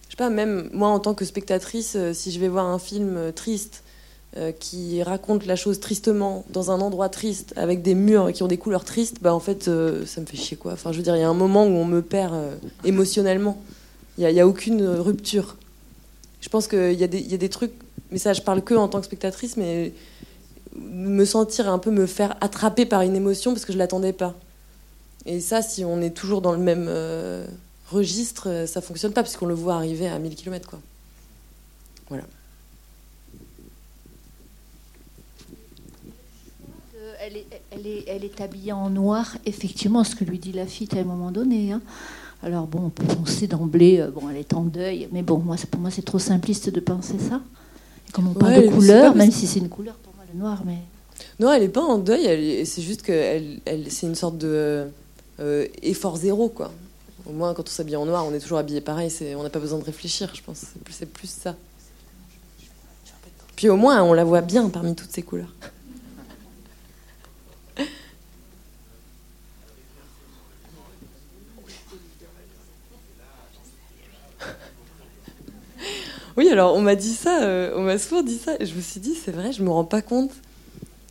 Je 0.06 0.12
sais 0.12 0.16
pas, 0.16 0.30
même 0.30 0.70
moi 0.72 0.88
en 0.88 1.00
tant 1.00 1.14
que 1.14 1.24
spectatrice, 1.24 1.94
euh, 1.96 2.12
si 2.12 2.30
je 2.30 2.38
vais 2.38 2.48
voir 2.48 2.66
un 2.66 2.78
film 2.78 3.16
euh, 3.16 3.32
triste 3.32 3.82
euh, 4.36 4.52
qui 4.52 5.02
raconte 5.02 5.46
la 5.46 5.56
chose 5.56 5.80
tristement 5.80 6.44
dans 6.50 6.70
un 6.70 6.80
endroit 6.80 7.08
triste 7.08 7.52
avec 7.56 7.82
des 7.82 7.94
murs 7.94 8.32
qui 8.32 8.42
ont 8.42 8.46
des 8.46 8.58
couleurs 8.58 8.84
tristes, 8.84 9.16
bah 9.20 9.34
en 9.34 9.40
fait 9.40 9.64
ça 9.64 10.20
me 10.20 10.26
fait 10.26 10.36
chier 10.36 10.56
quoi. 10.56 10.72
Enfin 10.72 10.92
je 10.92 10.98
veux 10.98 11.02
dire, 11.02 11.16
il 11.16 11.20
y 11.20 11.24
a 11.24 11.28
un 11.28 11.34
moment 11.34 11.64
où 11.64 11.70
on 11.70 11.84
me 11.84 12.02
perd 12.02 12.34
émotionnellement. 12.84 13.60
Il 14.18 14.26
n'y 14.26 14.40
a, 14.40 14.46
aucune 14.46 14.86
rupture. 14.86 15.56
Je 16.40 16.48
pense 16.48 16.68
qu'il 16.68 16.92
y, 16.92 16.96
y 16.96 17.34
a 17.34 17.36
des 17.36 17.48
trucs, 17.48 17.72
mais 18.10 18.18
ça 18.18 18.32
je 18.32 18.40
parle 18.40 18.62
que 18.62 18.74
en 18.74 18.88
tant 18.88 19.00
que 19.00 19.06
spectatrice, 19.06 19.56
mais 19.56 19.92
me 20.78 21.24
sentir 21.24 21.68
un 21.68 21.78
peu 21.78 21.90
me 21.90 22.06
faire 22.06 22.36
attraper 22.40 22.86
par 22.86 23.02
une 23.02 23.16
émotion 23.16 23.52
parce 23.52 23.64
que 23.64 23.72
je 23.72 23.78
l'attendais 23.78 24.12
pas. 24.12 24.34
Et 25.24 25.40
ça, 25.40 25.60
si 25.60 25.84
on 25.84 26.00
est 26.00 26.10
toujours 26.10 26.40
dans 26.40 26.52
le 26.52 26.58
même 26.58 26.88
registre, 27.90 28.48
euh, 28.48 28.66
ça 28.66 28.80
fonctionne 28.80 29.12
pas 29.12 29.22
puisqu'on 29.22 29.46
le 29.46 29.54
voit 29.54 29.74
arriver 29.76 30.08
à 30.08 30.18
1000 30.18 30.34
km. 30.34 30.68
Quoi. 30.68 30.80
Voilà. 32.08 32.24
Elle 37.20 37.36
est, 37.38 37.46
elle, 37.72 37.86
est, 37.86 38.04
elle 38.06 38.24
est 38.24 38.40
habillée 38.40 38.72
en 38.72 38.88
noir, 38.90 39.36
effectivement, 39.46 40.04
ce 40.04 40.14
que 40.14 40.24
lui 40.24 40.38
dit 40.38 40.52
Lafitte 40.52 40.94
à 40.94 40.98
un 41.00 41.04
moment 41.04 41.30
donné. 41.32 41.72
hein. 41.72 41.80
Alors 42.42 42.66
bon, 42.66 42.82
on 42.86 42.90
peut 42.90 43.04
penser 43.06 43.46
d'emblée, 43.48 43.98
euh, 44.00 44.10
bon, 44.10 44.28
elle 44.30 44.36
est 44.36 44.52
en 44.54 44.62
deuil, 44.62 45.08
mais 45.10 45.22
bon, 45.22 45.38
moi, 45.38 45.56
pour 45.70 45.80
moi, 45.80 45.90
c'est 45.90 46.04
trop 46.04 46.18
simpliste 46.20 46.68
de 46.70 46.78
penser 46.78 47.14
ça. 47.18 47.40
Et 48.08 48.12
comme 48.12 48.28
on 48.28 48.34
parle 48.34 48.52
Ouais, 48.52 48.68
de 48.68 48.72
couleur, 48.72 49.16
même 49.16 49.32
si 49.32 49.46
c'est 49.46 49.58
une 49.58 49.68
couleur 49.70 49.94
pour 49.96 50.14
moi, 50.14 50.24
le 50.32 50.38
noir, 50.38 50.62
mais 50.64 50.76
Non, 51.40 51.52
elle 51.52 51.64
est 51.64 51.68
pas 51.68 51.82
en 51.82 51.98
deuil, 51.98 52.64
c'est 52.66 52.82
juste 52.82 53.02
que 53.02 53.12
elle, 53.12 53.60
elle- 53.64 53.90
c'est 53.90 54.06
une 54.06 54.14
sorte 54.14 54.38
de 54.38 54.86
euh, 55.40 55.66
effort 55.82 56.16
zéro. 56.16 56.48
Quoi. 56.48 56.70
Au 57.28 57.32
moins, 57.32 57.54
quand 57.54 57.66
on 57.66 57.70
s'habille 57.70 57.96
en 57.96 58.06
noir, 58.06 58.24
on 58.24 58.32
est 58.32 58.40
toujours 58.40 58.58
habillé 58.58 58.80
pareil. 58.80 59.12
On 59.36 59.42
n'a 59.42 59.50
pas 59.50 59.58
besoin 59.58 59.78
de 59.78 59.84
réfléchir, 59.84 60.32
je 60.34 60.42
pense. 60.42 60.64
C'est 60.90 61.12
plus 61.12 61.28
ça. 61.28 61.56
Puis 63.56 63.68
au 63.68 63.76
moins, 63.76 64.02
on 64.02 64.12
la 64.12 64.24
voit 64.24 64.42
bien 64.42 64.68
parmi 64.68 64.94
toutes 64.94 65.10
ces 65.10 65.22
couleurs. 65.22 65.52
Oui, 76.36 76.50
alors 76.50 76.74
on 76.74 76.82
m'a 76.82 76.96
dit 76.96 77.14
ça, 77.14 77.44
euh, 77.44 77.72
on 77.76 77.80
m'a 77.80 77.96
souvent 77.96 78.22
dit 78.22 78.36
ça, 78.36 78.56
et 78.60 78.66
je 78.66 78.74
me 78.74 78.82
suis 78.82 79.00
dit, 79.00 79.14
c'est 79.14 79.30
vrai, 79.30 79.52
je 79.52 79.62
me 79.62 79.70
rends 79.70 79.86
pas 79.86 80.02
compte. 80.02 80.32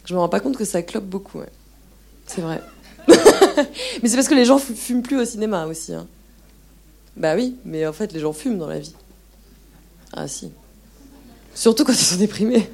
Je 0.06 0.14
me 0.14 0.20
rends 0.20 0.30
pas 0.30 0.40
compte 0.40 0.56
que 0.56 0.66
ça 0.66 0.84
clope 0.84 1.06
beaucoup. 1.06 1.42
C'est 2.28 2.42
vrai. 2.42 2.62
mais 4.02 4.10
c'est 4.10 4.16
parce 4.16 4.28
que 4.28 4.36
les 4.36 4.46
gens 4.46 4.58
fu- 4.58 4.74
fument 4.76 5.02
plus 5.02 5.20
au 5.20 5.26
cinéma 5.26 5.66
aussi. 5.66 5.94
hein. 5.94 6.08
Bah 7.18 7.36
oui, 7.36 7.56
mais 7.66 7.86
en 7.88 7.94
fait, 7.94 8.12
les 8.12 8.20
gens 8.20 8.34
fument 8.34 8.58
dans 8.58 8.68
la 8.68 8.80
vie. 8.80 8.94
Ah 10.14 10.28
si. 10.28 10.52
Surtout 11.54 11.86
quand 11.86 11.94
ils 11.94 11.98
sont 11.98 12.18
déprimés. 12.18 12.70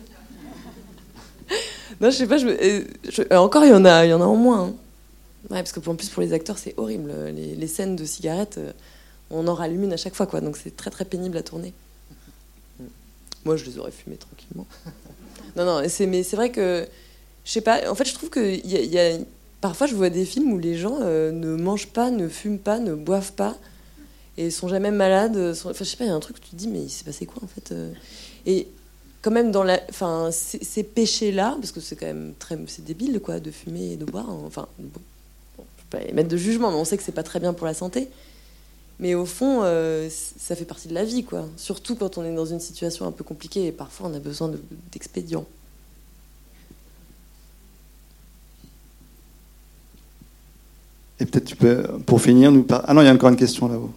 non, 2.01 2.09
je 2.09 2.15
sais 2.17 2.27
pas, 2.27 2.37
je, 2.37 2.47
euh, 2.47 2.83
euh, 3.31 3.37
encore 3.37 3.63
il 3.65 3.69
y 3.71 3.73
en 3.73 3.85
a, 3.85 4.05
y 4.05 4.13
en 4.13 4.21
a 4.21 4.25
en 4.25 4.35
moins. 4.35 4.65
hein. 4.65 4.73
Ouais, 5.49 5.57
parce 5.63 5.71
que 5.71 5.79
en 5.89 5.95
plus 5.95 6.09
pour 6.09 6.21
les 6.21 6.33
acteurs 6.33 6.57
c'est 6.57 6.73
horrible. 6.77 7.11
Les, 7.35 7.67
scènes 7.67 7.95
de 7.95 8.05
cigarettes, 8.05 8.57
euh, 8.57 8.71
on 9.31 9.47
en 9.47 9.53
rallume 9.55 9.83
une 9.83 9.93
à 9.93 9.97
chaque 9.97 10.15
fois, 10.15 10.27
quoi. 10.27 10.39
Donc 10.41 10.57
c'est 10.57 10.75
très 10.75 10.89
très 10.91 11.05
pénible 11.05 11.37
à 11.37 11.43
tourner. 11.43 11.73
Moi, 13.43 13.57
je 13.57 13.65
les 13.65 13.79
aurais 13.79 13.91
fumées 13.91 14.17
tranquillement. 14.17 14.67
Non, 15.57 15.65
non, 15.65 15.81
mais 15.81 16.23
c'est 16.23 16.35
vrai 16.37 16.49
que, 16.49 16.87
je 17.43 17.51
sais 17.51 17.59
pas, 17.59 17.91
en 17.91 17.95
fait, 17.95 18.05
je 18.05 18.13
trouve 18.13 18.29
que 18.29 18.39
y 18.39 18.85
y 18.85 18.97
a- 18.97 19.17
parfois, 19.61 19.87
je 19.87 19.95
vois 19.95 20.09
des 20.09 20.25
films 20.25 20.51
où 20.51 20.57
les 20.59 20.75
gens 20.77 20.97
euh, 21.01 21.31
ne 21.31 21.55
mangent 21.55 21.87
pas, 21.87 22.11
ne 22.11 22.27
fument 22.27 22.59
pas, 22.59 22.79
ne 22.79 22.93
boivent 22.95 23.33
pas, 23.33 23.55
et 24.37 24.49
sont 24.49 24.67
jamais 24.67 24.91
malades. 24.91 25.37
euh, 25.37 25.53
sont- 25.53 25.69
Enfin, 25.69 25.83
je 25.85 25.89
sais 25.89 25.97
pas, 25.97 26.05
il 26.05 26.07
y 26.07 26.11
a 26.11 26.15
un 26.15 26.19
truc 26.19 26.37
où 26.37 26.39
tu 26.39 26.49
te 26.51 26.55
dis, 26.55 26.67
mais 26.67 26.81
il 26.83 26.89
s'est 26.89 27.03
passé 27.03 27.25
quoi, 27.25 27.41
en 27.43 27.47
fait 27.47 27.71
euh 27.71 27.91
Et 28.45 28.67
quand 29.21 29.31
même, 29.31 29.51
dans 29.51 29.63
la, 29.63 29.79
enfin, 29.89 30.29
ces, 30.31 30.59
péchés-là, 30.83 31.55
parce 31.59 31.71
que 31.71 31.79
c'est 31.79 31.95
quand 31.95 32.07
même 32.07 32.33
très, 32.39 32.57
débile, 32.81 33.19
quoi, 33.19 33.39
de 33.39 33.51
fumer 33.51 33.93
et 33.93 33.97
de 33.97 34.05
boire, 34.05 34.29
hein, 34.29 34.39
enfin, 34.45 34.67
bon, 34.79 34.89
bon, 35.57 35.63
je 35.77 35.83
peux 35.83 35.97
pas 35.97 36.03
de 36.27 36.37
jugement, 36.37 36.71
mais 36.71 36.77
on 36.77 36.85
sait 36.85 36.97
que 36.97 37.03
c'est 37.03 37.11
pas 37.11 37.23
très 37.23 37.39
bien 37.39 37.53
pour 37.53 37.67
la 37.67 37.73
santé. 37.75 38.07
Mais 38.99 39.15
au 39.15 39.25
fond, 39.25 39.61
ça 40.37 40.55
fait 40.55 40.65
partie 40.65 40.87
de 40.87 40.93
la 40.93 41.03
vie, 41.03 41.23
quoi. 41.23 41.47
Surtout 41.57 41.95
quand 41.95 42.19
on 42.19 42.23
est 42.23 42.35
dans 42.35 42.45
une 42.45 42.59
situation 42.59 43.05
un 43.07 43.11
peu 43.11 43.23
compliquée 43.23 43.65
et 43.65 43.71
parfois 43.71 44.07
on 44.09 44.13
a 44.13 44.19
besoin 44.19 44.47
de- 44.47 44.61
Et 51.21 51.25
peut-être 51.27 51.45
tu 51.45 51.55
peux, 51.55 51.83
pour 52.07 52.19
finir, 52.19 52.51
nous 52.51 52.63
par... 52.63 52.83
Ah 52.87 52.95
non, 52.95 53.01
il 53.01 53.05
y 53.05 53.07
a 53.07 53.13
encore 53.13 53.29
une 53.29 53.35
question 53.35 53.67
là-haut. 53.67 53.91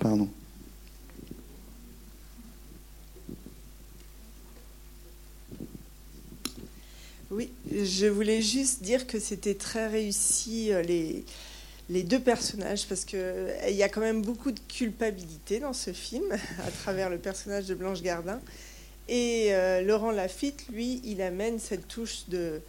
Pardon. 0.00 0.28
Oui, 7.30 7.52
je 7.70 8.06
voulais 8.06 8.42
juste 8.42 8.82
dire 8.82 9.06
que 9.06 9.20
c'était 9.20 9.54
très 9.54 9.86
réussi 9.86 10.72
euh, 10.72 10.82
les, 10.82 12.02
deux 12.02 12.18
personnages 12.18 12.88
parce 12.88 13.04
que 13.04 13.16
euh, 13.16 13.70
y 13.70 13.84
a 13.84 13.88
quand 13.88 14.00
même 14.00 14.22
beaucoup 14.22 14.50
de 14.50 14.60
culpabilité 14.66 15.60
dans 15.60 15.72
ce 15.72 15.92
film 15.92 16.24
à 16.66 16.70
travers 16.82 17.08
le 17.08 17.18
personnage 17.18 17.66
de 17.66 17.74
Blanche 17.76 18.02
Gardin 18.02 18.40
et 19.08 19.48
euh, 19.50 19.82
Laurent 19.82 20.10
Lafitte, 20.10 20.64
lui, 20.72 21.00
il 21.04 21.22
amène 21.22 21.60
cette 21.60 21.86
touche 21.86 22.24
de 22.26 22.60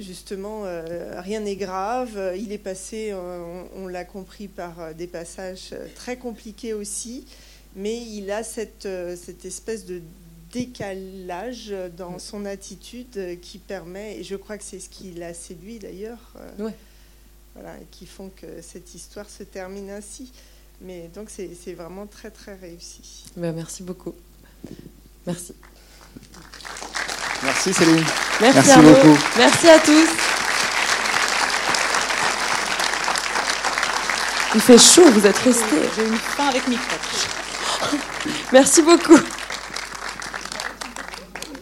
justement 0.00 0.62
euh, 0.64 1.20
rien 1.20 1.40
n'est 1.40 1.56
grave. 1.56 2.34
Il 2.36 2.52
est 2.52 2.58
passé, 2.58 3.10
euh, 3.12 3.66
on, 3.76 3.84
on 3.84 3.86
l'a 3.88 4.04
compris 4.04 4.48
par 4.48 4.80
euh, 4.80 4.92
des 4.92 5.06
passages 5.06 5.74
très 5.94 6.16
compliqués 6.16 6.72
aussi, 6.74 7.26
mais 7.74 7.96
il 8.00 8.30
a 8.30 8.42
cette, 8.42 8.88
cette 9.16 9.44
espèce 9.44 9.84
de 9.84 10.00
décalage 10.52 11.74
dans 11.96 12.18
son 12.18 12.46
attitude 12.46 13.40
qui 13.42 13.58
permet, 13.58 14.18
et 14.18 14.24
je 14.24 14.36
crois 14.36 14.56
que 14.56 14.64
c'est 14.64 14.80
ce 14.80 14.88
qui 14.88 15.10
l'a 15.12 15.34
séduit 15.34 15.78
d'ailleurs, 15.78 16.32
Ouais. 16.58 16.74
voilà, 17.54 17.76
et 17.76 17.86
qui 17.90 18.06
font 18.06 18.30
que 18.34 18.62
cette 18.62 18.94
histoire 18.94 19.28
se 19.28 19.42
termine 19.42 19.90
ainsi. 19.90 20.32
Mais 20.80 21.08
donc 21.14 21.30
c'est 21.30 21.50
c'est 21.54 21.72
vraiment 21.74 22.06
très 22.06 22.30
très 22.30 22.54
réussi. 22.54 23.24
Ben, 23.36 23.52
merci 23.54 23.82
beaucoup. 23.82 24.14
Merci. 25.26 25.54
Merci 27.42 27.72
Céline. 27.72 28.04
Merci, 28.40 28.58
Merci 28.66 28.80
beaucoup. 28.80 29.18
Merci 29.36 29.68
à 29.68 29.78
tous. 29.78 30.08
Il 34.54 34.60
fait 34.60 34.78
chaud, 34.78 35.04
vous 35.10 35.26
êtes 35.26 35.38
restés. 35.38 35.90
J'ai 35.96 36.06
une 36.06 36.16
faim 36.16 36.48
avec 36.48 36.66
micro. 36.66 36.96
Merci 38.52 38.82
beaucoup. 38.82 39.18